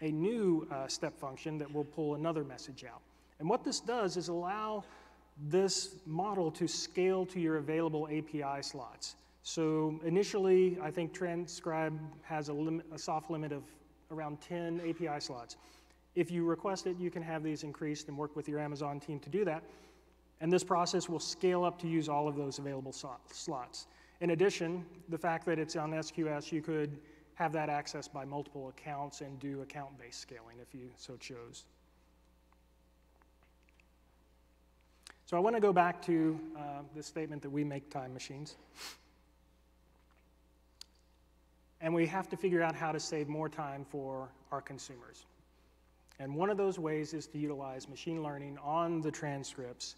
[0.00, 3.02] a new uh, step function that will pull another message out.
[3.38, 4.82] And what this does is allow
[5.36, 9.16] this model to scale to your available API slots.
[9.42, 13.62] So initially, I think Transcribe has a, lim a soft limit of
[14.10, 15.56] around 10 API slots.
[16.14, 19.20] If you request it, you can have these increased and work with your Amazon team
[19.20, 19.62] to do that.
[20.40, 23.86] And this process will scale up to use all of those available slots.
[24.20, 26.98] In addition, the fact that it's on SQS, you could
[27.34, 31.64] have that accessed by multiple accounts and do account-based scaling if you so chose.
[35.26, 36.60] So I want to go back to uh,
[36.94, 38.54] the statement that we make time machines.
[41.80, 45.26] And we have to figure out how to save more time for our consumers.
[46.20, 49.96] And one of those ways is to utilize machine learning on the transcripts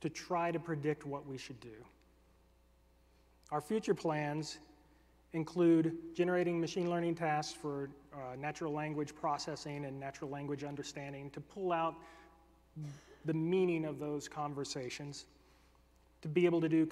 [0.00, 1.84] to try to predict what we should do.
[3.52, 4.58] Our future plans
[5.32, 11.40] include generating machine learning tasks for uh, natural language processing and natural language understanding to
[11.40, 11.94] pull out
[13.26, 15.26] the meaning of those conversations,
[16.22, 16.86] to be able to do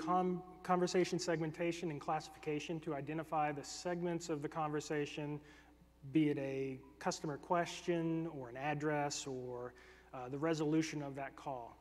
[0.62, 5.40] conversation segmentation and classification to identify the segments of the conversation,
[6.12, 9.72] be it a customer question or an address or
[10.12, 11.76] uh, the resolution of that call.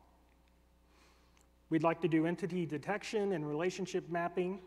[1.70, 4.60] We'd like to do entity detection and relationship mapping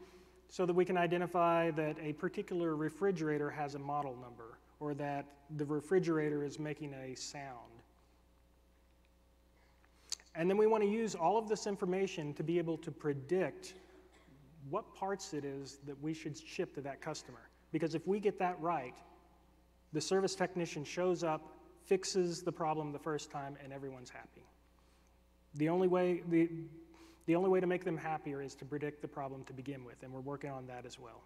[0.48, 5.26] so that we can identify that a particular refrigerator has a model number or that
[5.56, 7.75] the refrigerator is making a sound.
[10.36, 13.74] And then we want to use all of this information to be able to predict
[14.68, 17.48] what parts it is that we should ship to that customer.
[17.72, 18.94] Because if we get that right,
[19.92, 21.52] the service technician shows up,
[21.86, 24.44] fixes the problem the first time, and everyone's happy.
[25.54, 26.50] The only way, the,
[27.26, 30.02] the only way to make them happier is to predict the problem to begin with,
[30.02, 31.22] and we're working on that as well.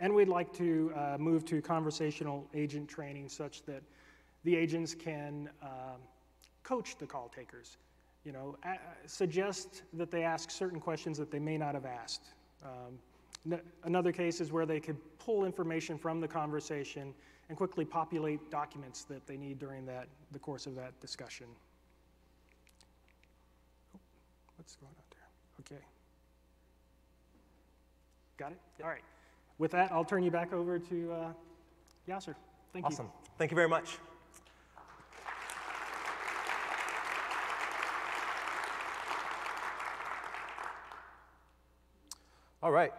[0.00, 3.82] And we'd like to uh, move to conversational agent training such that
[4.44, 5.96] the agents can uh,
[6.70, 7.78] coach the call takers.
[8.24, 8.56] You know,
[9.06, 12.26] suggest that they ask certain questions that they may not have asked.
[12.62, 17.12] Um, another case is where they could pull information from the conversation
[17.48, 21.46] and quickly populate documents that they need during that, the course of that discussion.
[23.96, 23.98] Oh,
[24.56, 25.76] What's going on there?
[25.76, 25.84] Okay.
[28.36, 28.58] Got it?
[28.82, 29.02] All right.
[29.58, 31.32] With that, I'll turn you back over to uh,
[32.08, 32.34] Yasser.
[32.72, 32.86] Thank you.
[32.86, 33.08] Awesome.
[33.38, 33.98] Thank you very much.
[42.62, 42.92] All right.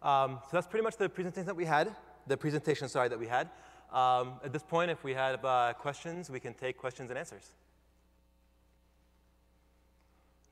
[0.00, 1.94] Um, so that's pretty much the presentation that we had.
[2.26, 3.50] The presentation, sorry, that we had.
[3.92, 7.50] Um, at this point, if we have uh, questions, we can take questions and answers.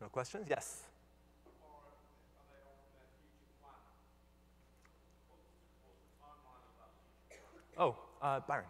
[0.01, 0.47] No questions?
[0.49, 0.83] Yes.
[7.79, 8.67] Oh, uh, Byron.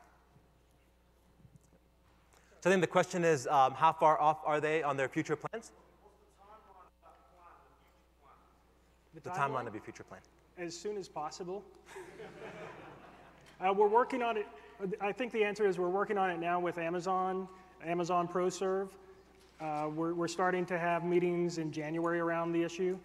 [2.60, 5.34] So I think the question is, um, how far off are they on their future
[5.34, 5.72] plans?
[9.14, 10.20] The timeline of your future plan.
[10.58, 11.64] As soon as possible.
[13.60, 14.46] uh, we're working on it.
[15.00, 17.48] I think the answer is we're working on it now with Amazon,
[17.84, 18.88] Amazon ProServe.
[19.60, 22.98] Uh, we're, we're starting to have meetings in January around the issue.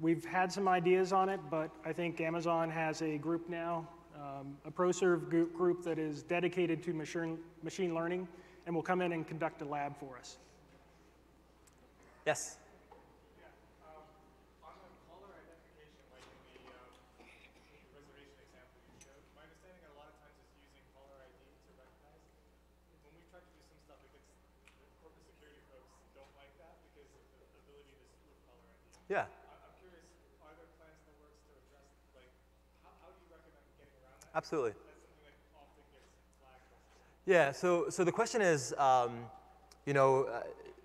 [0.00, 3.86] We've had some ideas on it, but I think Amazon has a group now,
[4.16, 8.28] um, a ProServe group, group that is dedicated to machine, machine learning
[8.66, 10.36] and will come in and conduct a lab for us.
[12.26, 12.56] Yes.
[14.64, 16.88] On the caller identification, like in the um,
[17.92, 21.70] reservation example you showed, my understanding a lot of times is using caller ID to
[21.76, 22.24] recognize.
[23.04, 24.24] When we try to do some stuff, it gets,
[24.80, 28.80] the corporate security folks don't like that because of the ability to spoof caller ID.
[28.88, 28.93] Yeah.
[28.93, 28.93] I- I'm curious, are there plans in the works
[31.44, 32.32] to address, like,
[32.82, 34.32] how, how do you recommend getting around that?
[34.32, 34.72] Absolutely.
[34.72, 36.08] That's something that often gets
[36.40, 39.28] flagged as Yeah, so, so the question is, um,
[39.84, 40.40] you know, uh,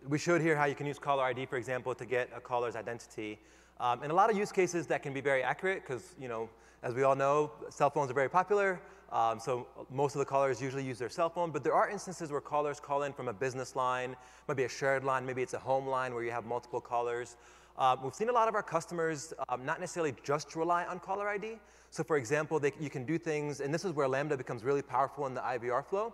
[0.08, 2.76] we showed here how you can use caller ID, for example, to get a caller's
[2.76, 3.40] identity.
[3.80, 6.50] Um, in a lot of use cases, that can be very accurate because, you know,
[6.84, 8.82] as we all know, cell phones are very popular.
[9.12, 12.32] Um, so most of the callers usually use their cell phone, but there are instances
[12.32, 14.16] where callers call in from a business line,
[14.48, 17.36] maybe a shared line, maybe it's a home line where you have multiple callers.
[17.80, 21.30] Um, we've seen a lot of our customers um, not necessarily just rely on caller
[21.30, 21.58] ID.
[21.92, 24.82] So for example, they, you can do things, and this is where Lambda becomes really
[24.82, 26.14] powerful in the IVR flow.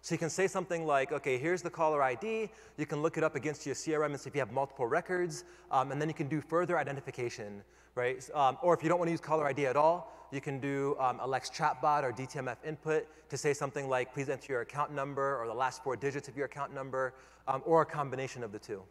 [0.00, 2.50] So you can say something like, okay, here's the caller ID.
[2.76, 5.44] You can look it up against your CRM and see if you have multiple records.
[5.70, 7.62] Um, and then you can do further identification,
[7.94, 8.28] right?
[8.34, 10.96] Um, or if you don't want to use caller ID at all, you can do
[10.98, 14.92] um, a Lex chatbot or DTMF input to say something like, please enter your account
[14.92, 17.14] number or the last four digits of your account number,
[17.46, 18.82] um, or a combination of the two.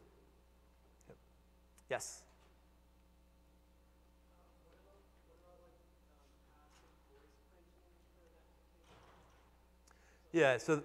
[1.94, 2.24] Yes?
[10.32, 10.82] Yeah, so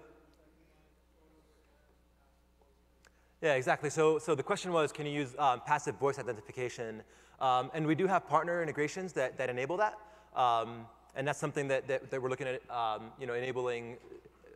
[3.41, 3.89] Yeah, exactly.
[3.89, 7.01] So, so the question was, can you use um, passive voice identification?
[7.41, 9.95] Um, and we do have partner integrations that, that enable that.
[10.35, 10.85] Um,
[11.15, 13.97] and that's something that, that, that we're looking at, um, you know, enabling,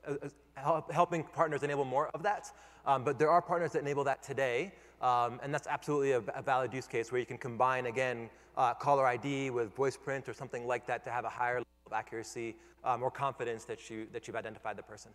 [0.08, 2.52] uh, uh, help, helping partners enable more of that.
[2.86, 4.74] Um, but there are partners that enable that today.
[5.04, 8.74] Um, and that's absolutely a, a valid use case where you can combine, again, uh,
[8.74, 11.92] caller ID with voice print or something like that to have a higher level of
[11.92, 15.12] accuracy um, or confidence that, you, that you've identified the person.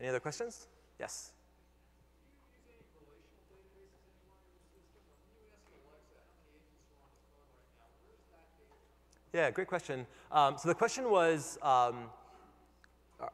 [0.00, 0.66] Any other questions?
[0.98, 1.30] Yes.
[9.32, 10.04] Yeah, great question.
[10.32, 12.06] Um, so the question was, um,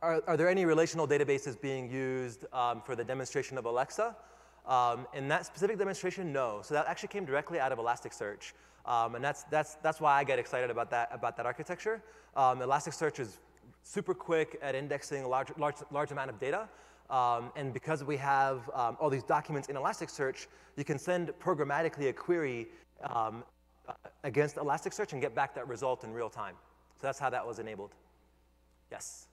[0.01, 4.17] are, are, there any relational databases being used um, for the demonstration of Alexa?
[4.67, 6.61] Um, in that specific demonstration, no.
[6.63, 8.53] So that actually came directly out of Elasticsearch.
[8.87, 12.03] Um, and that's, that's, that's why I get excited about that, about that architecture.
[12.37, 13.39] Um, Elasticsearch is
[13.83, 16.69] super quick at indexing a large, large, large amount of data.
[17.11, 22.09] Um, and because we have um, all these documents in Elasticsearch, you can send programmatically
[22.09, 22.69] a query
[24.23, 26.55] against Elasticsearch and get back that result in real time.
[27.01, 27.91] So that's how that was enabled.
[28.91, 29.27] Yes?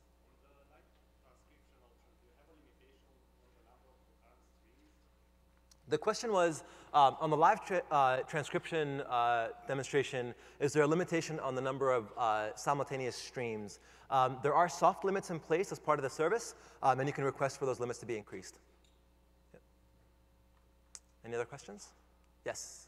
[5.89, 6.63] The question was,
[6.93, 11.61] um, on the live tra- uh, transcription uh, demonstration, is there a limitation on the
[11.61, 13.79] number of uh, simultaneous streams?
[14.11, 17.13] Um, there are soft limits in place as part of the service, um, and you
[17.13, 18.59] can request for those limits to be increased.
[19.53, 19.61] Yep.
[21.25, 21.87] Any other questions?
[22.45, 22.85] Yes?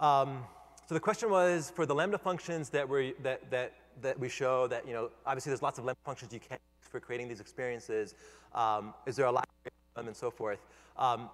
[0.00, 0.44] Um,
[0.88, 4.66] so the question was for the lambda functions that we that that that we show
[4.68, 7.40] that you know obviously there's lots of lambda functions you can use for creating these
[7.40, 8.14] experiences.
[8.54, 10.60] Um, is there a library of them and so forth?
[10.96, 11.28] Um,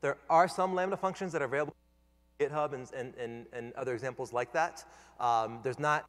[0.00, 1.74] there are some lambda functions that are available
[2.40, 4.82] GitHub and, and, and, and other examples like that.
[5.20, 6.06] Um, there's not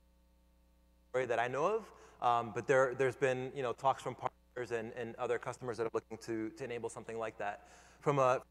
[1.13, 1.91] that I know of,
[2.25, 5.87] um, but there, there's been you know, talks from partners and, and other customers that
[5.87, 7.67] are looking to, to enable something like that.
[7.99, 8.41] From a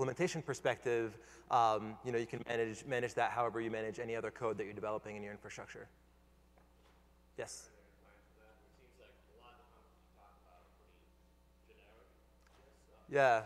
[0.00, 1.18] implementation perspective,
[1.50, 4.64] um, you know, you can manage, manage that however you manage any other code that
[4.64, 5.88] you're developing in your infrastructure.
[7.36, 7.68] Yes?
[13.10, 13.42] Yeah.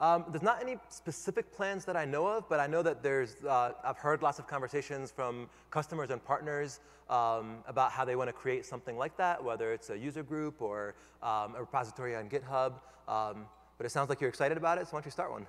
[0.00, 3.44] Um, there's not any specific plans that I know of, but I know that there's,
[3.44, 6.80] uh, I've heard lots of conversations from customers and partners
[7.10, 10.62] um, about how they want to create something like that, whether it's a user group
[10.62, 12.72] or um, a repository on GitHub.
[13.08, 13.46] Um,
[13.76, 15.46] but it sounds like you're excited about it, so why don't you start one?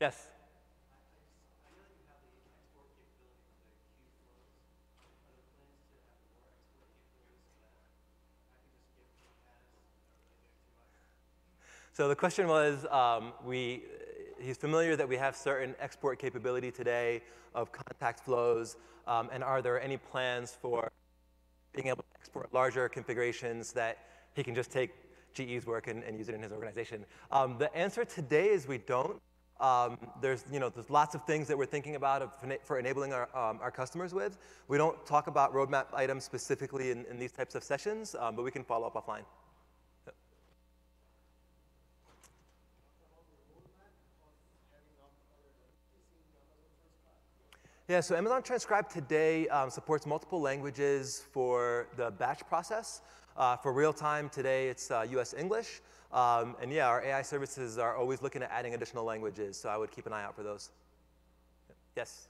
[0.00, 0.28] Yes?
[11.94, 13.84] So the question was, um, we,
[14.40, 17.22] he's familiar that we have certain export capability today
[17.54, 20.90] of contact flows, um, and are there any plans for
[21.72, 23.98] being able to export larger configurations that
[24.34, 24.90] he can just take
[25.34, 27.04] GE's work and, and use it in his organization?
[27.30, 29.22] Um, the answer today is we don't.
[29.60, 33.28] Um, there's, you know, there's lots of things that we're thinking about for enabling our,
[33.36, 34.36] um, our customers with.
[34.66, 38.42] We don't talk about roadmap items specifically in, in these types of sessions, um, but
[38.42, 39.22] we can follow up offline.
[47.86, 53.02] Yeah, so Amazon Transcribe today um, supports multiple languages for the batch process.
[53.36, 55.82] Uh, for real time today, it's uh, US English.
[56.10, 59.76] Um, and yeah, our AI services are always looking at adding additional languages, so I
[59.76, 60.70] would keep an eye out for those.
[61.94, 62.28] Yes?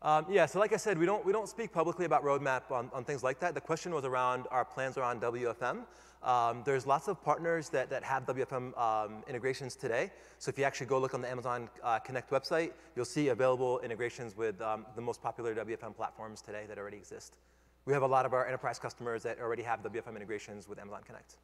[0.00, 2.90] Um, yeah, so like I said, we don't, we don't speak publicly about roadmap on,
[2.94, 3.54] on things like that.
[3.54, 5.80] The question was around our plans around WFM.
[6.24, 10.10] Um, there's lots of partners that, that have WFM um, integrations today.
[10.38, 13.78] So if you actually go look on the Amazon uh, Connect website, you'll see available
[13.80, 17.36] integrations with um, the most popular WFM platforms today that already exist.
[17.84, 21.02] We have a lot of our enterprise customers that already have WFM integrations with Amazon
[21.06, 21.36] Connect.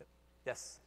[0.00, 0.08] Yep.
[0.44, 0.80] Yes?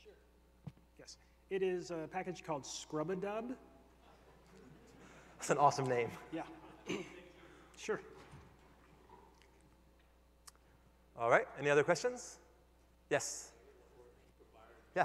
[0.00, 0.12] Sure.
[1.00, 1.16] Yes.
[1.50, 3.56] It is a package called Scrub-a-Dub.
[5.44, 6.08] That's an awesome name.
[6.32, 6.40] Yeah.
[7.76, 8.00] sure.
[11.18, 11.46] All right.
[11.60, 12.38] Any other questions?
[13.10, 13.50] Yes.
[14.96, 15.04] Yeah.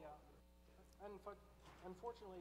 [0.00, 0.06] Yeah.
[1.84, 2.38] Unfortunately,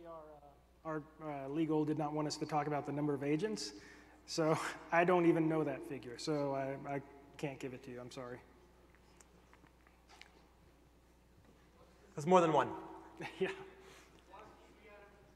[0.85, 3.25] our, uh, our uh, legal did not want us to talk about the number of
[3.25, 3.73] agents,
[4.25, 4.57] so
[4.93, 6.17] I don't even know that figure.
[6.17, 7.01] So I, I
[7.37, 7.99] can't give it to you.
[7.99, 8.37] I'm sorry.
[12.15, 12.69] That's more than one.
[13.39, 13.49] yeah.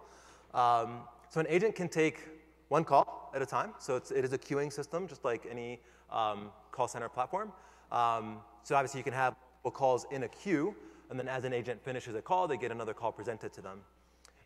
[0.54, 2.20] Um, so an agent can take
[2.68, 3.74] one call at a time.
[3.80, 7.52] So it's, it is a queuing system, just like any um, call center platform.
[7.90, 9.34] Um, so obviously you can have
[9.64, 10.74] calls in a queue,
[11.10, 13.80] and then as an agent finishes a call, they get another call presented to them.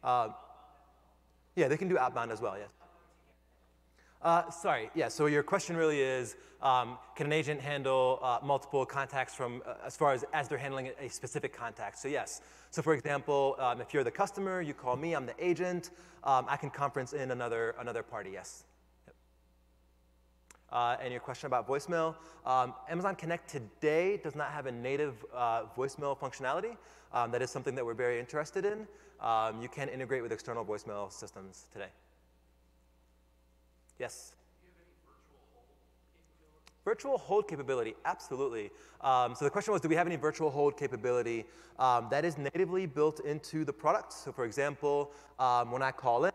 [0.03, 0.29] Uh,
[1.57, 2.69] yeah, they can do outbound as well, yes.
[4.23, 8.85] Uh, sorry, yeah, so your question really is, um, can an agent handle uh, multiple
[8.85, 11.99] contacts from, uh, as far as, as they're handling a specific contact?
[11.99, 12.41] So yes,
[12.71, 15.91] so for example, um, if you're the customer, you call me, I'm the agent,
[16.25, 18.65] um, I can conference in another, another party, yes.
[20.73, 22.15] Uh, and your question about voicemail,
[22.45, 26.77] um, Amazon Connect today does not have a native uh, voicemail functionality.
[27.13, 28.87] Um, that is something that we're very interested in.
[29.21, 31.89] Um, you can integrate with external voicemail systems today.
[33.99, 34.35] Yes?
[36.85, 38.71] Virtual hold capability, absolutely.
[39.01, 41.45] Um, so the question was, do we have any virtual hold capability?
[41.79, 44.13] Um, that is natively built into the product.
[44.13, 46.35] So for example, um, when I call it,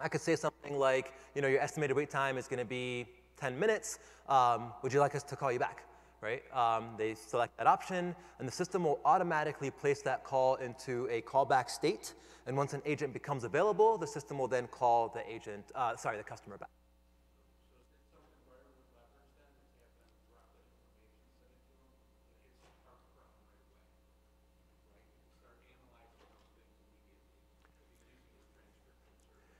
[0.00, 3.06] I could say something like, you know, your estimated wait time is going to be
[3.40, 3.98] 10 minutes.
[4.28, 5.84] Um, would you like us to call you back?
[6.20, 6.42] Right?
[6.52, 11.22] Um, they select that option, and the system will automatically place that call into a
[11.22, 12.14] callback state.
[12.46, 16.16] And once an agent becomes available, the system will then call the agent, uh, sorry,
[16.16, 16.70] the customer back.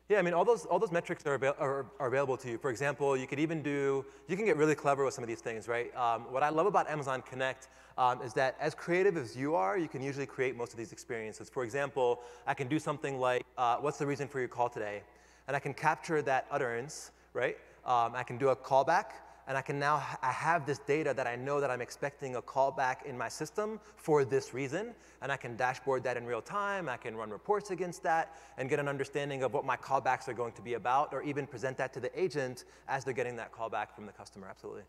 [0.09, 2.57] Yeah, I mean, all those, all those metrics are, are, are, available to you.
[2.57, 5.43] For example, you could even do, you can get really clever with some of these
[5.43, 5.95] things, right?
[5.95, 9.77] Um, what I love about Amazon Connect um, is that as creative as you are,
[9.77, 11.51] you can usually create most of these experiences.
[11.51, 15.03] For example, I can do something like, uh, what's the reason for your call today?
[15.47, 17.59] And I can capture that utterance, right?
[17.85, 19.13] Um, I can do a callback,
[19.49, 22.43] and I can now I have this data that I know that I'm expecting a
[22.43, 26.87] callback in my system for this reason, and I can dashboard that in real time,
[26.87, 30.35] I can run reports against that, and get an understanding of what my callbacks are
[30.35, 33.51] going to be about, or even present that to the agent as they're getting that
[33.51, 34.83] callback from the customer, absolutely.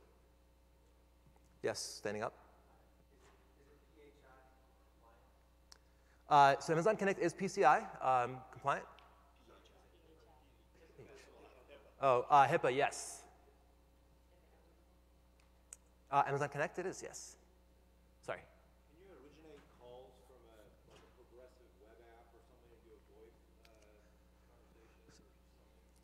[1.64, 2.34] Yes, standing up.
[6.30, 8.86] Uh, so Amazon Connect is PCI um, compliant.
[12.02, 13.24] Oh, uh, HIPAA, yes.
[16.12, 17.36] Uh, Amazon Connect, it is, yes.
[18.26, 18.40] Sorry.
[18.40, 20.58] Can you originate calls from a,
[20.90, 23.70] like a progressive web app or something and do a voice uh,
[24.50, 25.14] conversation?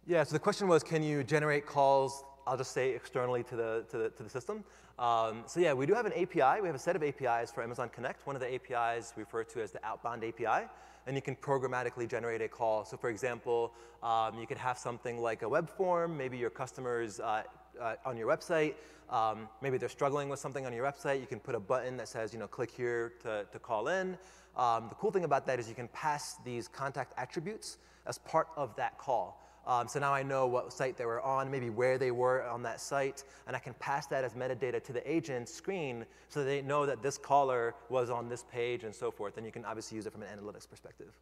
[0.05, 3.85] Yeah, so the question was, can you generate calls, I'll just say externally to the,
[3.89, 4.63] to the, to the system?
[4.99, 6.61] Um, so yeah, we do have an API.
[6.61, 8.25] We have a set of APIs for Amazon Connect.
[8.27, 10.67] One of the APIs we refer to as the outbound API,
[11.07, 12.85] and you can programmatically generate a call.
[12.85, 16.15] So for example, um, you could have something like a web form.
[16.15, 17.41] Maybe your customers uh,
[17.81, 18.75] uh, on your website.
[19.09, 21.19] Um, maybe they're struggling with something on your website.
[21.19, 24.17] You can put a button that says, you know, click here to, to call in.
[24.57, 28.47] Um, the cool thing about that is you can pass these contact attributes as part
[28.55, 29.41] of that call.
[29.67, 32.61] Um, so now I know what site they were on, maybe where they were on
[32.63, 36.61] that site, and I can pass that as metadata to the agent's screen so they
[36.61, 39.37] know that this caller was on this page and so forth.
[39.37, 41.13] And you can obviously use it from an analytics perspective.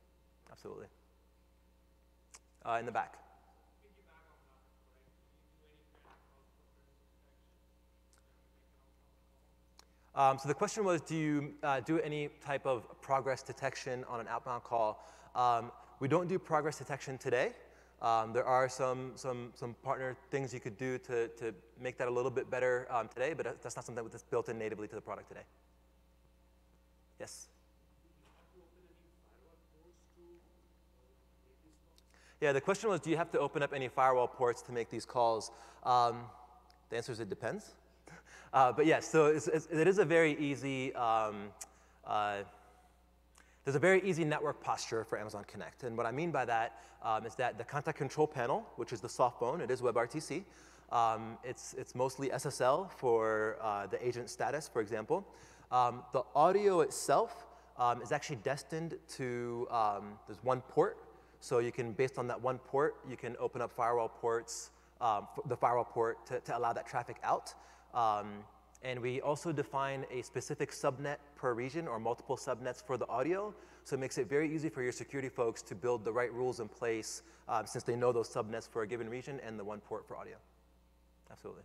[0.51, 0.87] Absolutely.
[2.65, 3.22] Uh, in the back.
[10.15, 14.19] Um, so the question was, do you uh, do any type of progress detection on
[14.19, 15.03] an outbound call?
[15.35, 17.53] Um, we don't do progress detection today.
[18.01, 22.07] Um, there are some, some, some partner things you could do to, to make that
[22.07, 24.95] a little bit better um, today, but that's not something that's built in natively to
[24.95, 25.45] the product today.
[27.19, 27.47] Yes?
[32.41, 34.89] Yeah, the question was, do you have to open up any firewall ports to make
[34.89, 35.49] these calls?
[35.83, 36.25] Um,
[36.89, 37.73] the answer is it depends.
[38.53, 41.49] Uh, but yes, so it's, it's, it is a very easy, um,
[42.05, 42.37] uh,
[43.65, 45.83] there's a very easy network posture for Amazon Connect.
[45.83, 49.01] And what I mean by that um, is that the contact control panel, which is
[49.01, 50.43] the softphone, it is WebRTC.
[50.91, 55.25] Um, it's, it's mostly SSL for uh, the agent status, for example.
[55.71, 57.47] Um, the audio itself
[57.79, 60.99] um, is actually destined to, um, there's one port.
[61.39, 65.57] So you can, based on that one port, you can open up firewall ports, the
[65.57, 67.55] firewall port to, to allow that traffic out.
[67.93, 68.43] Um,
[68.83, 73.53] and we also define a specific subnet per region or multiple subnets for the audio.
[73.85, 76.59] So it makes it very easy for your security folks to build the right rules
[76.59, 79.79] in place um, since they know those subnets for a given region and the one
[79.79, 80.35] port for audio.
[81.31, 81.63] Absolutely.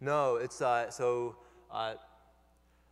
[0.00, 1.36] No, it's uh, so
[1.70, 1.94] uh, I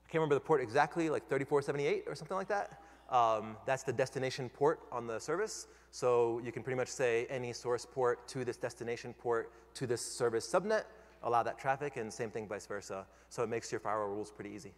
[0.09, 2.81] can't remember the port exactly, like 3478 or something like that.
[3.11, 5.67] Um, that's the destination port on the service.
[5.91, 10.01] So you can pretty much say any source port to this destination port to this
[10.01, 10.85] service subnet
[11.23, 13.07] allow that traffic, and same thing vice versa.
[13.29, 14.73] So it makes your firewall rules pretty easy.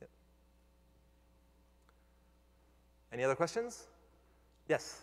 [0.00, 0.10] Yep.
[3.12, 3.86] Any other questions?
[4.68, 5.02] Yes.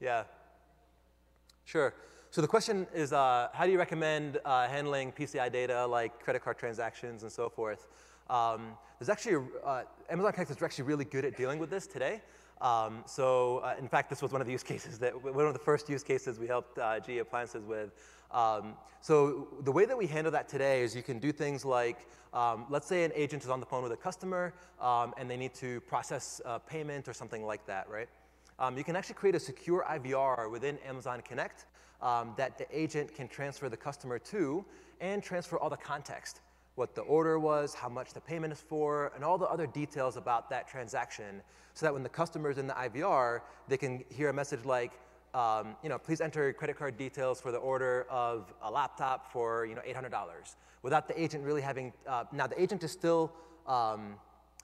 [0.00, 0.24] Yeah.
[1.64, 1.92] Sure.
[2.30, 6.44] So the question is, uh, how do you recommend uh, handling PCI data like credit
[6.44, 7.88] card transactions and so forth?
[8.30, 12.20] Um, there's actually, uh, Amazon Connect is actually really good at dealing with this today.
[12.60, 15.52] Um, so uh, in fact, this was one of the use cases that, one of
[15.52, 17.92] the first use cases we helped uh, GE Appliances with.
[18.30, 22.06] Um, so the way that we handle that today is you can do things like,
[22.34, 25.36] um, let's say an agent is on the phone with a customer um, and they
[25.36, 28.08] need to process a payment or something like that, right?
[28.58, 31.66] Um, you can actually create a secure IVR within Amazon Connect
[32.02, 34.64] um, that the agent can transfer the customer to
[35.00, 36.40] and transfer all the context,
[36.78, 40.16] what the order was, how much the payment is for, and all the other details
[40.16, 41.42] about that transaction
[41.74, 44.92] so that when the customer is in the IVR, they can hear a message like,
[45.34, 49.66] um, you know, please enter credit card details for the order of a laptop for,
[49.66, 53.32] you know, $800 without the agent really having, uh, now the agent is still
[53.66, 54.14] um,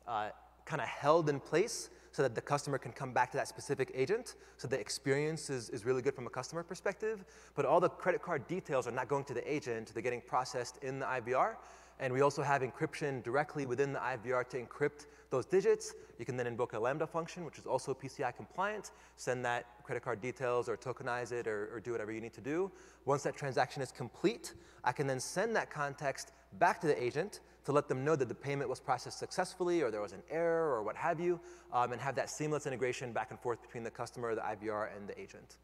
[0.07, 0.29] uh,
[0.65, 3.91] kind of held in place so that the customer can come back to that specific
[3.93, 4.37] agent.
[4.57, 7.25] So the experience is, is really good from a customer perspective.
[7.57, 10.79] But all the credit card details are not going to the agent, they're getting processed
[10.83, 11.57] in the IVR.
[12.01, 15.95] And we also have encryption directly within the IVR to encrypt those digits.
[16.19, 20.03] You can then invoke a Lambda function, which is also PCI compliant, send that credit
[20.03, 22.71] card details or tokenize it or, or do whatever you need to do.
[23.05, 27.41] Once that transaction is complete, I can then send that context back to the agent
[27.65, 30.75] to let them know that the payment was processed successfully or there was an error
[30.75, 31.41] or what have you,
[31.73, 35.09] um, and have that seamless integration back and forth between the customer, the IVR, and
[35.09, 35.57] the agent.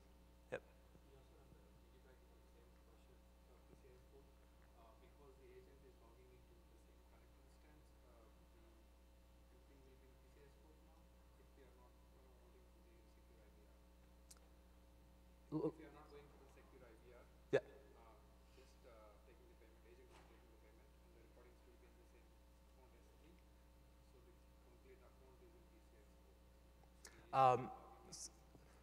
[27.32, 27.70] Um,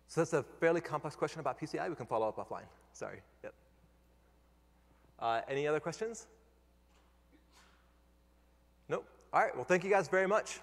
[0.07, 1.89] so that's a fairly complex question about PCI.
[1.89, 2.65] We can follow up offline.
[2.93, 3.19] Sorry.
[3.43, 3.53] Yep.
[5.19, 6.27] Uh, any other questions?
[8.87, 9.05] Nope.
[9.33, 9.55] All right.
[9.55, 10.59] Well, thank you guys very much.